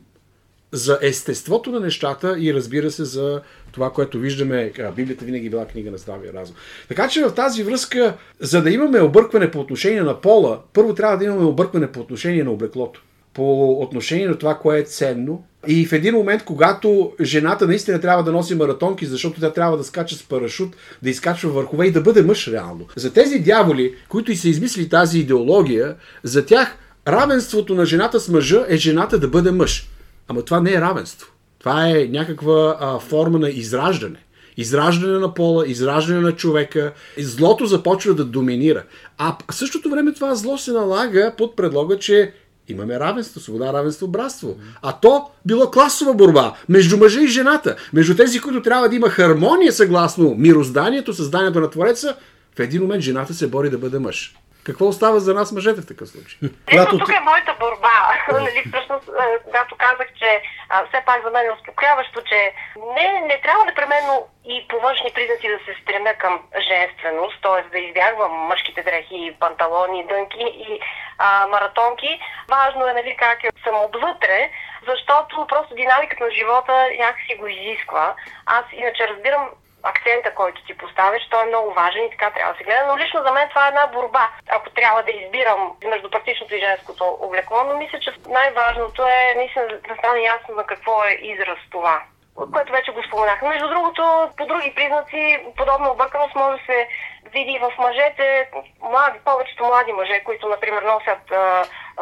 за 0.71 0.99
естеството 1.01 1.71
на 1.71 1.79
нещата 1.79 2.35
и 2.39 2.53
разбира 2.53 2.91
се 2.91 3.05
за 3.05 3.41
това, 3.71 3.89
което 3.89 4.19
виждаме. 4.19 4.71
Библията 4.95 5.25
винаги 5.25 5.47
е 5.47 5.49
била 5.49 5.65
книга 5.65 5.91
на 5.91 5.97
здравия 5.97 6.33
разум. 6.33 6.55
Така 6.87 7.07
че 7.07 7.23
в 7.23 7.31
тази 7.31 7.63
връзка, 7.63 8.17
за 8.39 8.61
да 8.61 8.71
имаме 8.71 9.01
объркване 9.01 9.51
по 9.51 9.59
отношение 9.59 10.01
на 10.01 10.21
пола, 10.21 10.59
първо 10.73 10.95
трябва 10.95 11.17
да 11.17 11.25
имаме 11.25 11.45
объркване 11.45 11.91
по 11.91 11.99
отношение 11.99 12.43
на 12.43 12.51
облеклото. 12.51 13.03
По 13.33 13.71
отношение 13.71 14.27
на 14.27 14.37
това, 14.37 14.57
кое 14.57 14.79
е 14.79 14.83
ценно, 14.83 15.43
и 15.67 15.85
в 15.85 15.93
един 15.93 16.15
момент, 16.15 16.43
когато 16.43 17.11
жената 17.21 17.67
наистина 17.67 18.01
трябва 18.01 18.23
да 18.23 18.31
носи 18.31 18.55
маратонки, 18.55 19.05
защото 19.05 19.39
тя 19.39 19.53
трябва 19.53 19.77
да 19.77 19.83
скача 19.83 20.15
с 20.15 20.23
парашут, 20.23 20.75
да 21.01 21.09
изкачва 21.09 21.49
върхове 21.49 21.85
и 21.85 21.91
да 21.91 22.01
бъде 22.01 22.21
мъж 22.21 22.47
реално. 22.47 22.85
За 22.95 23.13
тези 23.13 23.39
дяволи, 23.39 23.95
които 24.09 24.31
и 24.31 24.35
са 24.35 24.49
измисли 24.49 24.89
тази 24.89 25.19
идеология, 25.19 25.95
за 26.23 26.45
тях 26.45 26.77
равенството 27.07 27.75
на 27.75 27.85
жената 27.85 28.19
с 28.19 28.29
мъжа 28.29 28.65
е 28.67 28.77
жената 28.77 29.19
да 29.19 29.27
бъде 29.27 29.51
мъж. 29.51 29.89
Ама 30.27 30.41
това 30.41 30.59
не 30.59 30.73
е 30.73 30.81
равенство. 30.81 31.31
Това 31.59 31.89
е 31.89 32.07
някаква 32.11 32.77
а, 32.79 32.99
форма 32.99 33.39
на 33.39 33.49
израждане. 33.49 34.25
Израждане 34.57 35.19
на 35.19 35.33
пола, 35.33 35.67
израждане 35.67 36.19
на 36.19 36.31
човека. 36.31 36.93
Злото 37.17 37.65
започва 37.65 38.13
да 38.13 38.25
доминира. 38.25 38.83
А 39.17 39.37
в 39.51 39.55
същото 39.55 39.89
време 39.89 40.13
това 40.13 40.35
зло 40.35 40.57
се 40.57 40.71
налага 40.71 41.33
под 41.37 41.55
предлога, 41.55 41.99
че 41.99 42.33
Имаме 42.71 42.99
равенство, 42.99 43.39
свобода, 43.39 43.73
равенство, 43.73 44.07
братство. 44.07 44.55
А 44.81 44.91
то 44.93 45.29
било 45.45 45.71
класова 45.71 46.13
борба 46.13 46.53
между 46.69 46.97
мъжа 46.97 47.21
и 47.21 47.27
жената, 47.27 47.75
между 47.93 48.15
тези, 48.15 48.39
които 48.39 48.61
трябва 48.61 48.89
да 48.89 48.95
има 48.95 49.09
хармония 49.09 49.73
съгласно 49.73 50.35
мирозданието, 50.37 51.13
създанието 51.13 51.59
на 51.59 51.69
Твореца. 51.69 52.15
В 52.55 52.59
един 52.59 52.81
момент 52.81 53.03
жената 53.03 53.33
се 53.33 53.47
бори 53.47 53.69
да 53.69 53.77
бъде 53.77 53.99
мъж. 53.99 54.35
Какво 54.65 54.85
остава 54.87 55.19
за 55.19 55.33
нас 55.33 55.51
мъжете 55.51 55.81
в 55.81 55.87
такъв 55.87 56.07
случай? 56.09 56.39
Ето 56.71 56.97
тук 56.97 57.09
е 57.09 57.19
моята 57.19 57.55
борба. 57.59 57.97
нали, 58.31 58.63
всъщност, 58.67 59.09
когато 59.43 59.75
казах, 59.77 60.07
че 60.19 60.41
а, 60.69 60.85
все 60.87 61.03
пак 61.05 61.23
за 61.23 61.31
мен 61.31 61.45
е 61.45 61.55
успокояващо, 61.57 62.21
че 62.21 62.53
не, 62.95 63.21
не 63.21 63.41
трябва 63.41 63.65
непременно 63.65 64.27
и 64.45 64.65
по 64.69 64.79
външни 64.79 65.11
признаци 65.13 65.47
да 65.47 65.59
се 65.65 65.81
стремя 65.81 66.13
към 66.13 66.33
женственост, 66.69 67.37
т.е. 67.41 67.61
да 67.71 67.79
избягвам 67.79 68.31
мъжките 68.31 68.83
дрехи, 68.83 69.35
панталони, 69.39 70.07
дънки 70.07 70.45
и 70.69 70.79
а, 71.17 71.47
маратонки. 71.47 72.19
Важно 72.49 72.87
е 72.87 72.93
нали, 72.93 73.15
как 73.19 73.43
е 73.43 73.49
съм 73.63 73.75
отвътре, 73.75 74.49
защото 74.89 75.47
просто 75.47 75.75
динамиката 75.75 76.23
на 76.23 76.31
живота 76.31 76.73
някакси 76.99 77.35
го 77.39 77.47
изисква. 77.47 78.15
Аз 78.45 78.65
иначе 78.73 79.07
разбирам 79.07 79.49
акцента, 79.83 80.35
който 80.35 80.63
ти 80.65 80.77
поставиш, 80.77 81.27
той 81.29 81.43
е 81.43 81.45
много 81.45 81.73
важен 81.73 82.05
и 82.05 82.09
така 82.09 82.31
трябва 82.31 82.53
да 82.53 82.57
се 82.57 82.63
гледа. 82.63 82.85
Но 82.87 82.97
лично 82.97 83.23
за 83.23 83.31
мен 83.31 83.49
това 83.49 83.65
е 83.65 83.67
една 83.67 83.87
борба. 83.87 84.29
Ако 84.49 84.69
трябва 84.69 85.03
да 85.03 85.11
избирам 85.11 85.71
между 85.85 86.09
практичното 86.09 86.55
и 86.55 86.59
женското 86.59 87.17
облекло, 87.21 87.63
но 87.63 87.77
мисля, 87.77 87.99
че 87.99 88.11
най-важното 88.29 89.01
е 89.07 89.33
наистина 89.35 89.65
да 89.67 89.95
стане 89.95 90.21
ясно 90.21 90.55
на 90.55 90.63
какво 90.63 91.03
е 91.03 91.19
израз 91.21 91.59
това 91.71 92.01
което 92.35 92.71
вече 92.71 92.91
го 92.91 93.03
споменах. 93.03 93.41
Между 93.41 93.67
другото, 93.67 94.29
по 94.37 94.45
други 94.45 94.73
признаци, 94.75 95.39
подобна 95.57 95.91
обърканост 95.91 96.35
може 96.35 96.57
да 96.57 96.65
се 96.65 96.87
види 97.33 97.59
в 97.59 97.71
мъжете, 97.77 98.49
млади, 98.81 99.19
повечето 99.25 99.65
млади 99.65 99.93
мъже, 99.93 100.23
които, 100.23 100.49
например, 100.49 100.81
носят 100.81 101.23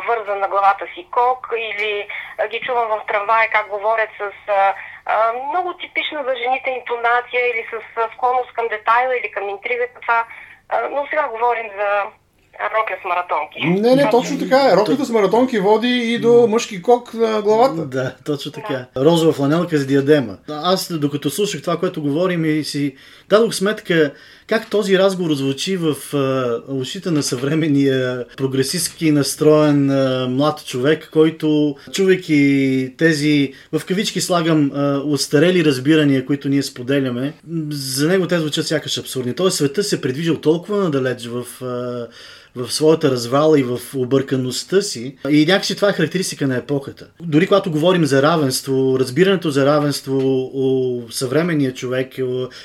вързан 0.07 0.39
на 0.39 0.48
главата 0.48 0.86
си 0.93 1.07
кок 1.12 1.48
или 1.57 2.07
ги 2.50 2.62
чувам 2.65 2.88
в 2.88 3.01
трамвая 3.07 3.50
как 3.50 3.67
говорят 3.67 4.09
с 4.17 4.31
а, 4.48 4.74
много 5.50 5.74
типична 5.74 6.24
за 6.24 6.36
жените 6.36 6.70
интонация 6.70 7.50
или 7.50 7.66
с 7.72 7.75
склонност 8.13 8.54
към 8.54 8.68
детайла 8.68 9.18
или 9.18 9.32
към 9.32 9.50
интригата. 9.50 10.00
Това. 10.01 10.25
А, 10.70 10.89
но 10.89 11.08
сега 11.08 11.28
говорим 11.28 11.70
за 11.78 12.04
рокля 12.63 12.96
с 13.01 13.06
маратонки. 13.06 13.82
Не, 13.82 13.96
не, 13.96 14.10
точно 14.10 14.39
така 14.39 14.70
е. 14.70 14.75
Роклята 14.75 15.06
с 15.06 15.10
маратонки 15.10 15.60
води 15.60 16.13
и 16.13 16.20
до 16.20 16.48
мъжки 16.48 16.82
кок 16.82 17.13
на 17.13 17.42
главата. 17.42 17.86
Да, 17.86 18.16
точно 18.25 18.51
така. 18.51 18.86
Розова 18.98 19.34
фланелка 19.34 19.78
с 19.78 19.86
диадема. 19.86 20.38
Аз, 20.50 20.94
докато 21.00 21.30
слушах 21.30 21.62
това, 21.62 21.78
което 21.78 22.01
говорим 22.01 22.46
и 22.46 22.63
си 22.63 22.96
дадох 23.30 23.54
сметка 23.54 24.12
как 24.50 24.70
този 24.70 25.00
разговор 25.00 25.34
звучи 25.34 25.78
в 25.78 25.96
а, 26.13 26.62
ушите 26.74 27.12
на 27.12 27.24
съвременния 27.24 28.25
прогресистски 28.38 29.12
настроен 29.12 29.92
а, 29.92 30.28
млад 30.30 30.66
човек, 30.66 31.10
който, 31.12 31.75
чувайки 31.92 32.94
тези, 32.98 33.54
в 33.72 33.86
кавички 33.86 34.22
слагам, 34.22 34.72
а, 34.75 35.01
устарели 35.06 35.66
разбирания, 35.66 36.25
които 36.25 36.50
ние 36.50 36.63
споделяме, 36.63 37.34
за 37.70 38.08
него 38.08 38.28
те 38.28 38.39
звучат 38.39 38.68
сякаш 38.68 38.98
абсурдни. 38.98 39.36
Тоест 39.36 39.58
света 39.58 39.84
се 39.84 40.01
предвижил 40.01 40.38
толкова 40.38 40.84
надалеч 40.84 41.28
в 41.28 41.63
а, 41.63 42.08
в 42.56 42.72
своята 42.72 43.12
развала 43.12 43.60
и 43.60 43.63
в 43.63 43.79
объркаността 43.96 44.82
си. 44.82 45.15
И 45.29 45.46
някакси 45.46 45.75
това 45.75 45.89
е 45.89 45.94
характеристика 45.94 46.48
на 46.48 46.58
епохата. 46.58 47.08
Дори 47.22 47.48
когато 47.48 47.72
говорим 47.72 48.06
за 48.06 48.22
равенство, 48.22 49.00
разбирането 49.00 49.51
за 49.51 49.65
равенство 49.65 50.18
у 50.53 51.01
съвременния 51.12 51.74
човек, 51.74 52.13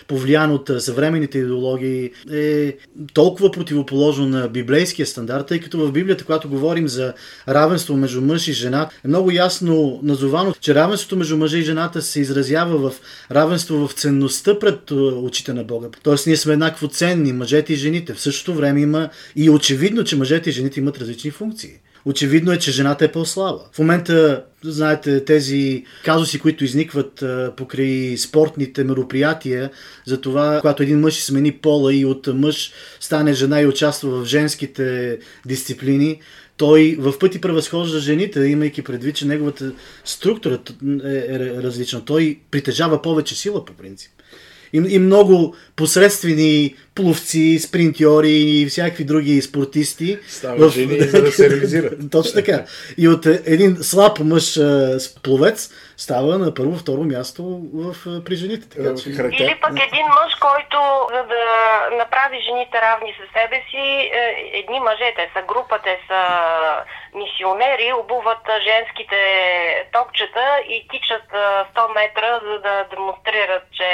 повлиян 0.09 0.53
от 0.53 0.71
съвременните 0.79 1.39
идеологии, 1.39 2.11
е 2.33 2.77
толкова 3.15 3.51
противоположно 3.51 4.27
на 4.27 4.49
библейския 4.49 5.07
стандарт, 5.07 5.47
тъй 5.47 5.61
като 5.61 5.87
в 5.87 5.93
Библията, 5.93 6.25
когато 6.25 6.49
говорим 6.49 6.89
за 6.89 7.13
равенство 7.49 7.97
между 7.97 8.21
мъж 8.21 8.49
и 8.49 8.53
жена, 8.53 8.89
е 9.05 9.09
много 9.09 9.31
ясно 9.31 10.01
назовано, 10.03 10.55
че 10.61 10.75
равенството 10.75 11.17
между 11.17 11.37
мъжа 11.37 11.59
и 11.59 11.63
жената 11.63 12.03
се 12.03 12.21
изразява 12.21 12.91
в 12.91 12.95
равенство 13.31 13.89
в 13.89 13.93
ценността 13.93 14.59
пред 14.59 14.91
очите 14.91 15.53
на 15.53 15.65
Бога. 15.65 15.89
Тоест 16.03 16.27
ние 16.27 16.37
сме 16.37 16.53
еднакво 16.53 16.89
ценни, 16.89 17.33
мъжете 17.33 17.73
и 17.73 17.77
жените. 17.77 18.15
В 18.15 18.21
същото 18.21 18.55
време 18.55 18.81
има 18.81 19.09
и 19.37 19.51
очевидно 19.51 19.74
очевидно, 19.75 20.05
че 20.05 20.17
мъжете 20.17 20.51
и 20.51 20.53
жените 20.53 20.81
имат 20.81 20.99
различни 20.99 21.31
функции. 21.31 21.71
Очевидно 22.05 22.53
е, 22.53 22.59
че 22.59 22.73
жената 22.73 23.05
е 23.05 23.13
по-слаба. 23.13 23.61
В 23.73 23.79
момента, 23.79 24.45
знаете, 24.65 25.25
тези 25.25 25.85
казуси, 26.05 26.39
които 26.39 26.65
изникват 26.65 27.25
покрай 27.57 28.17
спортните 28.19 28.85
мероприятия, 28.85 29.71
за 30.07 30.21
това, 30.21 30.59
когато 30.61 30.83
един 30.83 31.01
мъж 31.01 31.15
смени 31.15 31.53
пола 31.53 31.95
и 31.95 32.05
от 32.05 32.27
мъж 32.27 32.73
стане 33.01 33.33
жена 33.33 33.61
и 33.61 33.67
участва 33.67 34.11
в 34.11 34.25
женските 34.25 35.19
дисциплини, 35.47 36.21
той 36.57 36.97
в 36.99 37.19
пъти 37.19 37.41
превъзхожда 37.41 38.01
жените, 38.01 38.41
имайки 38.41 38.83
предвид, 38.83 39.17
че 39.17 39.27
неговата 39.27 39.73
структура 40.05 40.59
е, 41.05 41.09
е 41.09 41.39
различна. 41.63 42.05
Той 42.05 42.41
притежава 42.51 43.03
повече 43.03 43.35
сила 43.35 43.65
по 43.65 43.73
принцип 43.73 44.14
и, 44.75 44.95
и 44.95 44.99
много 44.99 45.55
посредствени 45.77 46.75
пловци, 46.95 47.59
спринтьори 47.59 48.31
и 48.31 48.67
всякакви 48.67 49.05
други 49.05 49.43
спортисти. 49.43 50.19
Става 50.29 50.69
в... 50.69 50.73
жени, 50.73 51.01
за 51.01 51.23
да 51.23 51.33
се 51.33 51.51
реализира. 51.51 51.91
Точно 52.13 52.33
така. 52.41 52.65
И 52.99 53.09
от 53.09 53.27
един 53.27 53.77
слаб 53.77 54.19
мъж 54.19 54.59
пловец 55.23 55.71
става 55.97 56.39
на 56.39 56.55
първо, 56.55 56.77
второ 56.77 57.03
място 57.05 57.43
в, 57.75 57.97
при 58.25 58.35
жените. 58.37 58.69
Така, 58.69 58.95
че... 58.95 59.09
Или 59.11 59.57
пък 59.63 59.73
един 59.89 60.07
мъж, 60.07 60.35
който 60.35 60.79
за 61.15 61.23
да 61.35 61.45
направи 61.97 62.39
жените 62.49 62.77
равни 62.81 63.15
със 63.21 63.29
себе 63.33 63.63
си, 63.71 63.87
е, 64.21 64.51
едни 64.61 64.81
мъже, 64.81 65.15
те 65.17 65.31
са 65.35 65.43
група, 65.51 65.79
те 65.85 65.99
са 66.09 66.21
мисионери, 67.15 67.93
обуват 68.03 68.45
женските 68.69 69.21
топчета 69.93 70.47
и 70.69 70.89
тичат 70.91 71.27
100 71.77 71.95
метра, 71.95 72.41
за 72.47 72.55
да 72.67 72.75
демонстрират, 72.91 73.65
че 73.79 73.91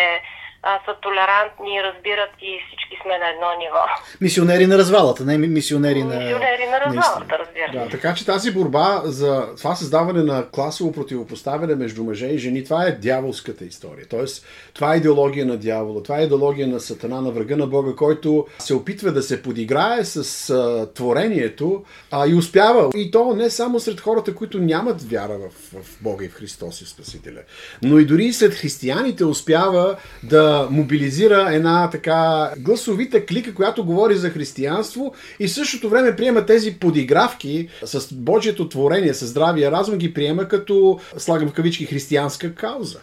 а, 0.63 0.79
са 0.85 0.95
толерантни, 1.01 1.83
разбират 1.83 2.31
и 2.41 2.59
всички 2.67 2.97
сме 3.03 3.19
на 3.19 3.29
едно 3.29 3.47
ниво. 3.59 3.83
Мисионери 4.21 4.67
на 4.67 4.79
развалата, 4.79 5.25
не 5.25 5.39
мисионери 5.39 6.03
на... 6.03 6.17
Мисионери 6.17 6.67
на 6.71 6.81
развалата, 6.81 7.39
разбира 7.39 7.85
Да, 7.85 7.91
така 7.91 8.15
че 8.15 8.27
тази 8.27 8.51
борба 8.51 9.01
за 9.05 9.47
това 9.57 9.75
създаване 9.75 10.23
на 10.23 10.51
класово 10.51 10.93
противопоставяне 10.93 11.75
между 11.75 12.05
мъже 12.05 12.27
и 12.27 12.39
жени, 12.39 12.65
това 12.65 12.85
е 12.85 12.93
дяволската 12.93 13.65
история. 13.65 14.07
Тоест, 14.11 14.47
това 14.75 14.95
е 14.95 14.97
идеология 14.97 15.47
на 15.47 15.57
дявола, 15.57 16.03
това 16.03 16.19
е 16.19 16.23
идеология 16.23 16.69
на 16.69 16.81
сатана, 16.81 17.21
на 17.21 17.31
врага 17.31 17.57
на 17.57 17.67
Бога, 17.67 17.97
който 17.97 18.47
се 18.59 18.75
опитва 18.75 19.13
да 19.13 19.23
се 19.23 19.43
подиграе 19.43 20.05
с 20.05 20.51
а, 20.51 20.93
творението 20.95 21.85
а, 22.11 22.27
и 22.27 22.35
успява. 22.35 22.91
И 22.95 23.11
то 23.11 23.35
не 23.35 23.51
само 23.51 23.81
сред 23.81 24.01
хората, 24.01 24.35
които 24.35 24.59
нямат 24.59 25.03
вяра 25.03 25.39
в, 25.39 25.81
в 25.83 26.03
Бога 26.03 26.25
и 26.25 26.29
в 26.29 26.35
Христос 26.35 26.81
и 26.81 26.87
Спасителя, 26.87 27.41
но 27.83 27.99
и 27.99 28.05
дори 28.05 28.33
сред 28.33 28.55
християните 28.55 29.25
успява 29.25 29.97
да 30.23 30.50
мобилизира 30.71 31.49
една 31.53 31.91
така 31.91 32.51
гласовита 32.59 33.27
клика, 33.27 33.55
която 33.55 33.85
говори 33.85 34.15
за 34.15 34.31
християнство 34.31 35.15
и 35.41 35.47
в 35.47 35.53
същото 35.53 35.89
време 35.89 36.17
приема 36.17 36.47
тези 36.47 36.75
подигравки 36.75 37.69
с 37.85 38.15
Божието 38.15 38.69
творение, 38.69 39.15
с 39.15 39.27
здравия 39.27 39.71
разум, 39.71 39.99
ги 39.99 40.15
приема 40.15 40.49
като, 40.49 41.01
слагам 41.19 41.49
в 41.49 41.53
кавички, 41.53 41.87
християнска 41.87 42.55
кауза. 42.55 42.99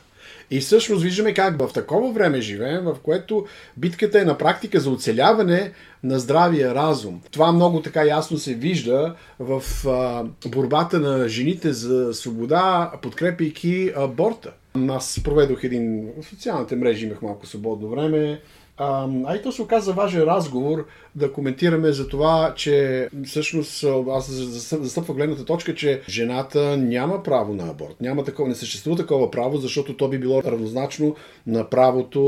И 0.52 0.60
всъщност 0.60 1.04
виждаме 1.04 1.34
как 1.34 1.60
в 1.60 1.74
такова 1.74 2.12
време 2.12 2.42
живеем, 2.42 2.84
в 2.84 2.96
което 3.04 3.46
битката 3.78 4.22
е 4.22 4.26
на 4.26 4.38
практика 4.38 4.80
за 4.80 4.90
оцеляване 4.90 5.72
на 6.04 6.20
здравия 6.20 6.76
разум. 6.76 7.22
Това 7.32 7.52
много 7.52 7.82
така 7.82 8.04
ясно 8.04 8.38
се 8.38 8.54
вижда 8.54 9.16
в 9.40 9.64
а, 9.88 10.24
борбата 10.50 11.00
на 11.00 11.30
жените 11.30 11.74
за 11.74 12.14
свобода, 12.14 12.92
подкрепяйки 13.02 13.92
аборта. 13.96 14.52
Аз 14.90 15.22
проведох 15.24 15.64
един 15.64 16.10
в 16.22 16.26
социалните 16.26 16.76
мрежи, 16.76 17.06
имах 17.06 17.22
малко 17.22 17.46
свободно 17.46 17.90
време. 17.90 18.42
А, 18.78 19.08
а 19.26 19.36
и 19.36 19.42
то 19.42 19.52
се 19.52 19.62
оказа 19.62 19.94
важен 19.94 20.24
разговор 20.24 20.86
да 21.18 21.34
коментираме 21.34 21.92
за 21.92 22.08
това, 22.08 22.54
че 22.56 23.08
всъщност 23.26 23.86
аз 24.12 24.32
застъпва 24.72 25.14
гледната 25.14 25.46
точка, 25.46 25.76
че 25.76 26.02
жената 26.10 26.78
няма 26.78 27.24
право 27.24 27.54
на 27.54 27.70
аборт. 27.70 27.96
Няма 28.02 28.24
такова, 28.24 28.50
не 28.50 28.56
съществува 28.56 28.98
такова 28.98 29.32
право, 29.32 29.58
защото 29.58 29.98
то 29.98 30.08
би 30.08 30.18
било 30.18 30.44
равнозначно 30.44 31.16
на 31.48 31.70
правото 31.70 32.22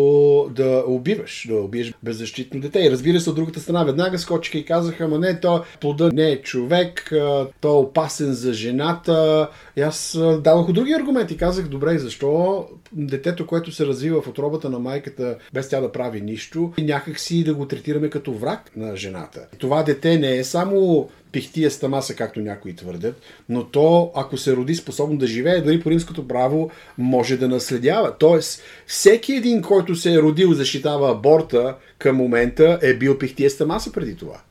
да 0.55 0.83
убиваш, 0.87 1.45
да 1.49 1.55
убиеш 1.55 1.93
беззащитно 2.03 2.61
дете. 2.61 2.79
И 2.79 2.91
разбира 2.91 3.19
се, 3.19 3.29
от 3.29 3.35
другата 3.35 3.59
страна 3.59 3.83
веднага 3.83 4.19
скочиха 4.19 4.57
и 4.57 4.65
казаха, 4.65 5.03
ама 5.03 5.19
не, 5.19 5.39
то 5.39 5.63
плода 5.81 6.09
не 6.13 6.31
е 6.31 6.41
човек, 6.41 7.11
то 7.61 7.67
е 7.67 7.67
опасен 7.67 8.33
за 8.33 8.53
жената. 8.53 9.49
И 9.77 9.81
аз 9.81 10.19
дадох 10.19 10.71
други 10.71 10.93
аргументи. 10.93 11.37
Казах, 11.37 11.67
добре, 11.67 11.97
защо 11.97 12.65
детето, 12.91 13.47
което 13.47 13.71
се 13.71 13.85
развива 13.85 14.21
в 14.21 14.27
отробата 14.27 14.69
на 14.69 14.79
майката, 14.79 15.37
без 15.53 15.69
тя 15.69 15.81
да 15.81 15.91
прави 15.91 16.21
нищо, 16.21 16.73
някак 16.77 17.19
си 17.19 17.43
да 17.43 17.53
го 17.53 17.65
третираме 17.65 18.09
като 18.09 18.33
враг 18.33 18.71
на 18.79 18.95
жената. 18.95 19.47
Това 19.57 19.83
дете 19.83 20.17
не 20.17 20.37
е 20.37 20.43
само 20.43 21.09
пихтия 21.31 21.71
стамаса, 21.71 22.15
както 22.15 22.39
някои 22.39 22.75
твърдят, 22.75 23.21
но 23.49 23.63
то, 23.63 24.11
ако 24.15 24.37
се 24.37 24.55
роди 24.55 24.75
способно 24.75 25.17
да 25.17 25.27
живее, 25.27 25.61
дори 25.61 25.79
по 25.79 25.91
римското 25.91 26.27
право, 26.27 26.71
може 26.97 27.37
да 27.37 27.47
наследява. 27.47 28.17
Тоест, 28.19 28.61
всеки 28.87 29.33
един, 29.33 29.61
който 29.61 29.95
се 29.95 30.13
е 30.13 30.21
родил, 30.21 30.53
защитава 30.53 31.11
аборта 31.11 31.75
към 31.97 32.15
момента, 32.15 32.79
е 32.81 32.93
бил 32.93 33.17
пихтия 33.17 33.49
стамаса 33.49 33.91
преди 33.91 34.15
това 34.15 34.41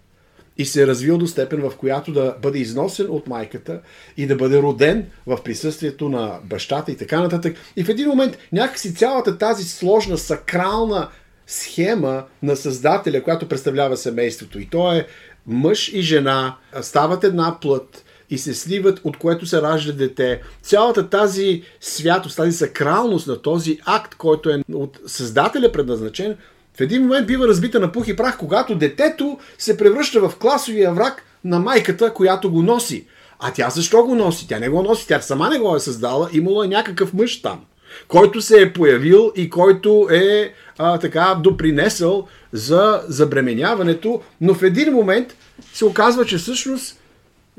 и 0.58 0.64
се 0.64 0.82
е 0.82 0.86
развил 0.86 1.18
до 1.18 1.26
степен, 1.26 1.60
в 1.60 1.76
която 1.76 2.12
да 2.12 2.34
бъде 2.42 2.58
износен 2.58 3.06
от 3.10 3.26
майката 3.26 3.80
и 4.16 4.26
да 4.26 4.36
бъде 4.36 4.58
роден 4.58 5.06
в 5.26 5.38
присъствието 5.44 6.08
на 6.08 6.38
бащата 6.44 6.92
и 6.92 6.96
така 6.96 7.20
нататък. 7.20 7.56
И 7.76 7.84
в 7.84 7.88
един 7.88 8.08
момент 8.08 8.38
някакси 8.52 8.94
цялата 8.94 9.38
тази 9.38 9.64
сложна, 9.64 10.18
сакрална 10.18 11.08
схема 11.48 12.24
на 12.42 12.56
създателя, 12.56 13.22
която 13.22 13.48
представлява 13.48 13.96
семейството. 13.96 14.58
И 14.58 14.66
то 14.66 14.92
е 14.92 15.06
мъж 15.46 15.88
и 15.88 16.02
жена 16.02 16.56
стават 16.80 17.24
една 17.24 17.60
плът 17.60 18.04
и 18.30 18.38
се 18.38 18.54
сливат, 18.54 19.00
от 19.04 19.16
което 19.16 19.46
се 19.46 19.62
ражда 19.62 19.92
дете. 19.92 20.42
Цялата 20.62 21.10
тази 21.10 21.62
святост, 21.80 22.36
тази 22.36 22.52
сакралност 22.52 23.26
на 23.26 23.42
този 23.42 23.78
акт, 23.86 24.14
който 24.14 24.50
е 24.50 24.62
от 24.72 24.98
Създателя 25.06 25.72
предназначен, 25.72 26.36
в 26.76 26.80
един 26.80 27.02
момент 27.02 27.26
бива 27.26 27.48
разбита 27.48 27.80
на 27.80 27.92
пух 27.92 28.08
и 28.08 28.16
прах, 28.16 28.38
когато 28.38 28.74
детето 28.74 29.38
се 29.58 29.76
превръща 29.76 30.28
в 30.28 30.36
класовия 30.36 30.92
враг 30.92 31.22
на 31.44 31.58
майката, 31.58 32.14
която 32.14 32.50
го 32.50 32.62
носи. 32.62 33.06
А 33.38 33.52
тя 33.52 33.70
защо 33.70 34.04
го 34.04 34.14
носи? 34.14 34.48
Тя 34.48 34.58
не 34.58 34.68
го 34.68 34.82
носи, 34.82 35.06
тя 35.06 35.20
сама 35.20 35.48
не 35.48 35.58
го 35.58 35.76
е 35.76 35.80
създала, 35.80 36.28
имало 36.32 36.62
е 36.62 36.68
някакъв 36.68 37.12
мъж 37.12 37.42
там, 37.42 37.64
който 38.08 38.40
се 38.40 38.62
е 38.62 38.72
появил 38.72 39.32
и 39.36 39.50
който 39.50 40.08
е 40.10 40.52
а, 40.78 40.98
така 40.98 41.40
допринесъл 41.42 42.28
за 42.52 43.02
забременяването, 43.08 44.22
но 44.40 44.54
в 44.54 44.62
един 44.62 44.92
момент 44.92 45.36
се 45.72 45.84
оказва, 45.84 46.24
че 46.24 46.38
всъщност 46.38 47.00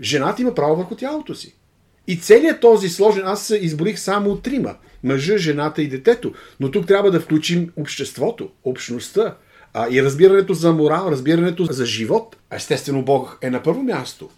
жената 0.01 0.41
има 0.41 0.55
право 0.55 0.75
върху 0.75 0.95
тялото 0.95 1.35
си. 1.35 1.55
И 2.07 2.19
целият 2.19 2.61
този 2.61 2.89
сложен, 2.89 3.23
аз 3.25 3.49
изборих 3.49 3.99
само 3.99 4.37
трима. 4.37 4.75
Мъжа, 5.03 5.37
жената 5.37 5.81
и 5.81 5.87
детето. 5.87 6.33
Но 6.59 6.71
тук 6.71 6.87
трябва 6.87 7.11
да 7.11 7.19
включим 7.19 7.71
обществото, 7.75 8.49
общността 8.63 9.35
а, 9.73 9.87
и 9.91 10.03
разбирането 10.03 10.53
за 10.53 10.73
морал, 10.73 11.07
разбирането 11.11 11.63
за 11.63 11.85
живот. 11.85 12.35
Естествено, 12.51 13.01
Бог 13.01 13.37
е 13.41 13.49
на 13.49 13.63
първо 13.63 13.83
място. 13.83 14.29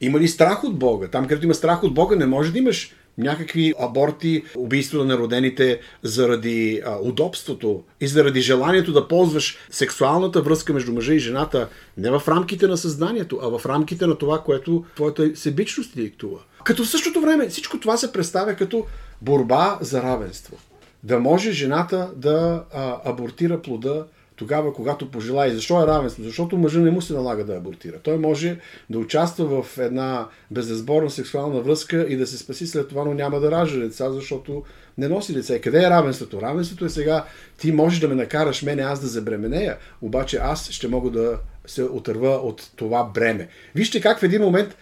Има 0.00 0.18
ли 0.18 0.28
страх 0.28 0.64
от 0.64 0.78
Бога? 0.78 1.08
Там, 1.08 1.26
където 1.26 1.44
има 1.44 1.54
страх 1.54 1.84
от 1.84 1.94
Бога, 1.94 2.16
не 2.16 2.26
може 2.26 2.52
да 2.52 2.58
имаш 2.58 2.94
някакви 3.18 3.74
аборти, 3.80 4.42
убийство 4.56 4.98
на 4.98 5.04
народените 5.04 5.80
заради 6.02 6.82
а, 6.86 6.96
удобството 7.02 7.82
и 8.00 8.06
заради 8.06 8.40
желанието 8.40 8.92
да 8.92 9.08
ползваш 9.08 9.58
сексуалната 9.70 10.42
връзка 10.42 10.72
между 10.72 10.92
мъжа 10.92 11.14
и 11.14 11.18
жената 11.18 11.68
не 11.96 12.10
в 12.10 12.22
рамките 12.28 12.66
на 12.66 12.76
съзнанието, 12.76 13.38
а 13.42 13.58
в 13.58 13.66
рамките 13.66 14.06
на 14.06 14.14
това, 14.14 14.42
което 14.42 14.84
твоята 14.94 15.36
себичност 15.36 15.92
ти 15.92 16.02
диктува. 16.02 16.38
Като 16.64 16.84
в 16.84 16.88
същото 16.88 17.20
време 17.20 17.48
всичко 17.48 17.80
това 17.80 17.96
се 17.96 18.12
представя 18.12 18.54
като 18.54 18.86
борба 19.22 19.78
за 19.80 20.02
равенство. 20.02 20.56
Да 21.02 21.18
може 21.18 21.52
жената 21.52 22.10
да 22.16 22.64
а, 22.74 22.96
абортира 23.04 23.62
плода 23.62 24.04
тогава, 24.38 24.72
когато 24.72 25.10
пожелая. 25.10 25.54
Защо 25.54 25.82
е 25.82 25.86
равенство? 25.86 26.22
Защото 26.22 26.56
мъжа 26.56 26.80
не 26.80 26.90
му 26.90 27.02
се 27.02 27.12
налага 27.12 27.44
да 27.44 27.56
абортира. 27.56 27.98
Той 28.02 28.18
може 28.18 28.58
да 28.90 28.98
участва 28.98 29.62
в 29.62 29.78
една 29.78 30.28
безразборна 30.50 31.10
сексуална 31.10 31.60
връзка 31.60 32.06
и 32.08 32.16
да 32.16 32.26
се 32.26 32.38
спаси 32.38 32.66
след 32.66 32.88
това, 32.88 33.04
но 33.04 33.14
няма 33.14 33.40
да 33.40 33.50
ражда 33.50 33.80
деца, 33.80 34.10
защото 34.10 34.62
не 34.98 35.08
носи 35.08 35.34
деца. 35.34 35.60
Къде 35.60 35.78
е 35.78 35.90
равенството? 35.90 36.42
Равенството 36.42 36.84
е 36.84 36.88
сега, 36.88 37.24
ти 37.58 37.72
можеш 37.72 38.00
да 38.00 38.08
ме 38.08 38.14
накараш 38.14 38.62
мене 38.62 38.82
аз 38.82 39.00
да 39.00 39.06
забременея, 39.06 39.76
обаче 40.02 40.38
аз 40.42 40.70
ще 40.70 40.88
мога 40.88 41.10
да 41.10 41.38
се 41.66 41.82
отърва 41.82 42.30
от 42.30 42.70
това 42.76 43.04
бреме. 43.04 43.48
Вижте 43.74 44.00
как 44.00 44.18
в 44.18 44.22
един 44.22 44.42
момент 44.42 44.76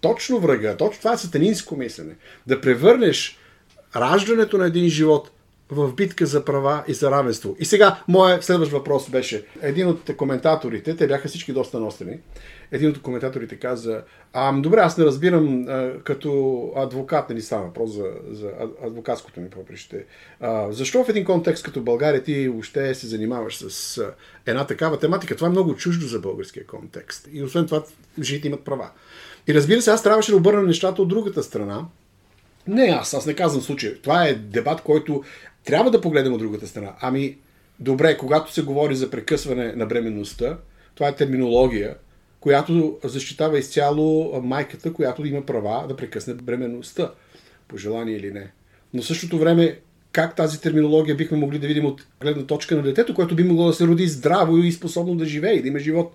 точно 0.00 0.40
врага, 0.40 0.76
точно 0.76 0.98
това 0.98 1.12
е 1.12 1.18
сатанинско 1.18 1.76
мислене, 1.76 2.14
да 2.46 2.60
превърнеш 2.60 3.38
раждането 3.96 4.58
на 4.58 4.66
един 4.66 4.88
живот 4.88 5.30
в 5.70 5.92
битка 5.92 6.26
за 6.26 6.44
права 6.44 6.84
и 6.88 6.94
за 6.94 7.10
равенство. 7.10 7.56
И 7.58 7.64
сега, 7.64 8.02
моят 8.08 8.44
следващ 8.44 8.72
въпрос 8.72 9.10
беше, 9.10 9.44
един 9.62 9.88
от 9.88 10.16
коментаторите, 10.16 10.96
те 10.96 11.06
бяха 11.06 11.28
всички 11.28 11.52
доста 11.52 11.80
нострени, 11.80 12.18
един 12.72 12.90
от 12.90 13.02
коментаторите 13.02 13.56
каза, 13.56 14.02
а, 14.32 14.52
добре, 14.52 14.80
аз 14.80 14.98
не 14.98 15.04
разбирам 15.04 15.66
а, 15.68 15.92
като 16.04 16.72
адвокат, 16.76 17.30
нали 17.30 17.42
става 17.42 17.64
въпрос 17.64 17.90
за, 17.90 18.04
за 18.30 18.50
адвокатското 18.84 19.40
ми 19.40 19.50
поприще. 19.50 20.04
А, 20.40 20.72
защо 20.72 21.04
в 21.04 21.08
един 21.08 21.24
контекст 21.24 21.64
като 21.64 21.80
България 21.80 22.22
ти 22.22 22.48
въобще 22.48 22.94
се 22.94 23.06
занимаваш 23.06 23.56
с 23.56 23.98
а, 23.98 24.14
една 24.46 24.66
такава 24.66 24.98
тематика? 24.98 25.36
Това 25.36 25.48
е 25.48 25.50
много 25.50 25.76
чуждо 25.76 26.06
за 26.06 26.18
българския 26.18 26.66
контекст. 26.66 27.28
И 27.32 27.42
освен 27.42 27.66
това, 27.66 27.82
жените 28.22 28.48
имат 28.48 28.64
права. 28.64 28.90
И 29.46 29.54
разбира 29.54 29.82
се, 29.82 29.90
аз 29.90 30.02
трябваше 30.02 30.30
да 30.30 30.36
обърна 30.36 30.62
нещата 30.62 31.02
от 31.02 31.08
другата 31.08 31.42
страна. 31.42 31.84
Не 32.68 32.82
аз, 32.82 33.14
аз 33.14 33.26
не 33.26 33.34
казвам 33.34 33.62
случай. 33.62 33.94
Това 33.94 34.24
е 34.24 34.34
дебат, 34.34 34.80
който 34.80 35.22
трябва 35.68 35.90
да 35.90 36.00
погледнем 36.00 36.32
от 36.32 36.38
другата 36.38 36.66
страна. 36.66 36.92
Ами, 37.00 37.36
добре, 37.80 38.16
когато 38.16 38.52
се 38.52 38.62
говори 38.62 38.94
за 38.94 39.10
прекъсване 39.10 39.72
на 39.72 39.86
бременността, 39.86 40.58
това 40.94 41.08
е 41.08 41.14
терминология, 41.14 41.96
която 42.40 42.98
защитава 43.04 43.58
изцяло 43.58 44.40
майката, 44.42 44.92
която 44.92 45.26
има 45.26 45.46
права 45.46 45.88
да 45.88 45.96
прекъсне 45.96 46.34
бременността, 46.34 47.10
по 47.68 47.76
желание 47.76 48.16
или 48.16 48.32
не. 48.32 48.50
Но 48.94 49.02
в 49.02 49.06
същото 49.06 49.38
време, 49.38 49.78
как 50.12 50.36
тази 50.36 50.60
терминология 50.60 51.16
бихме 51.16 51.38
могли 51.38 51.58
да 51.58 51.66
видим 51.66 51.86
от 51.86 52.06
гледна 52.20 52.46
точка 52.46 52.76
на 52.76 52.82
детето, 52.82 53.14
което 53.14 53.36
би 53.36 53.44
могло 53.44 53.66
да 53.66 53.72
се 53.72 53.86
роди 53.86 54.06
здраво 54.06 54.56
и 54.56 54.72
способно 54.72 55.14
да 55.14 55.24
живее 55.24 55.52
и 55.52 55.62
да 55.62 55.68
има 55.68 55.78
живот. 55.78 56.12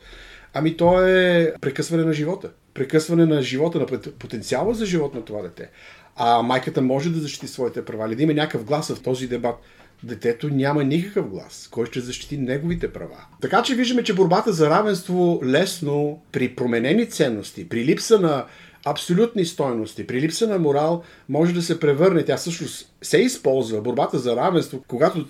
Ами 0.53 0.77
то 0.77 1.07
е 1.07 1.53
прекъсване 1.61 2.03
на 2.03 2.13
живота. 2.13 2.49
Прекъсване 2.73 3.25
на 3.25 3.41
живота, 3.41 3.79
на 3.79 3.85
потенциала 4.19 4.73
за 4.73 4.85
живот 4.85 5.13
на 5.13 5.21
това 5.21 5.41
дете 5.41 5.69
а 6.15 6.41
майката 6.41 6.81
може 6.81 7.09
да 7.09 7.19
защити 7.19 7.47
своите 7.47 7.85
права, 7.85 8.07
или 8.07 8.15
да 8.15 8.23
има 8.23 8.33
някакъв 8.33 8.63
глас 8.63 8.89
в 8.89 9.03
този 9.03 9.27
дебат. 9.27 9.55
Детето 10.03 10.49
няма 10.49 10.83
никакъв 10.83 11.29
глас. 11.29 11.67
Кой 11.71 11.85
ще 11.85 11.99
защити 11.99 12.37
неговите 12.37 12.93
права? 12.93 13.25
Така 13.41 13.63
че 13.63 13.75
виждаме, 13.75 14.03
че 14.03 14.15
борбата 14.15 14.53
за 14.53 14.69
равенство 14.69 15.41
лесно 15.45 16.21
при 16.31 16.55
променени 16.55 17.09
ценности, 17.09 17.69
при 17.69 17.85
липса 17.85 18.19
на 18.19 18.45
абсолютни 18.85 19.45
стойности, 19.45 20.07
при 20.07 20.21
липса 20.21 20.47
на 20.47 20.59
морал, 20.59 21.03
може 21.29 21.53
да 21.53 21.61
се 21.61 21.79
превърне. 21.79 22.25
Тя 22.25 22.37
всъщност 22.37 22.93
се 23.01 23.17
използва. 23.17 23.81
Борбата 23.81 24.19
за 24.19 24.35
равенство, 24.35 24.83
когато 24.87 25.25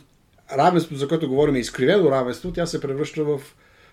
равенството, 0.57 0.99
за 0.99 1.07
което 1.07 1.29
говорим, 1.29 1.55
е 1.55 1.59
изкривено 1.59 2.11
равенство, 2.11 2.51
тя 2.51 2.65
се 2.65 2.81
превръща 2.81 3.23
в 3.23 3.41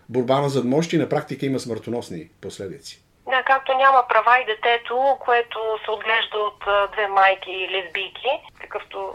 борба 0.09 0.41
на 0.41 0.49
задмощи 0.49 0.97
и 0.97 0.99
на 0.99 1.09
практика 1.09 1.47
има 1.47 1.61
смъртоносни 1.61 2.29
последици. 2.41 3.03
Да, 3.29 3.43
както 3.43 3.75
няма 3.75 4.05
права 4.09 4.39
и 4.39 4.45
детето, 4.45 5.17
което 5.21 5.59
се 5.85 5.91
отглежда 5.91 6.39
от 6.39 6.65
две 6.93 7.09
майки 7.09 7.69
лесбийки, 7.71 8.29
какъвто 8.61 9.15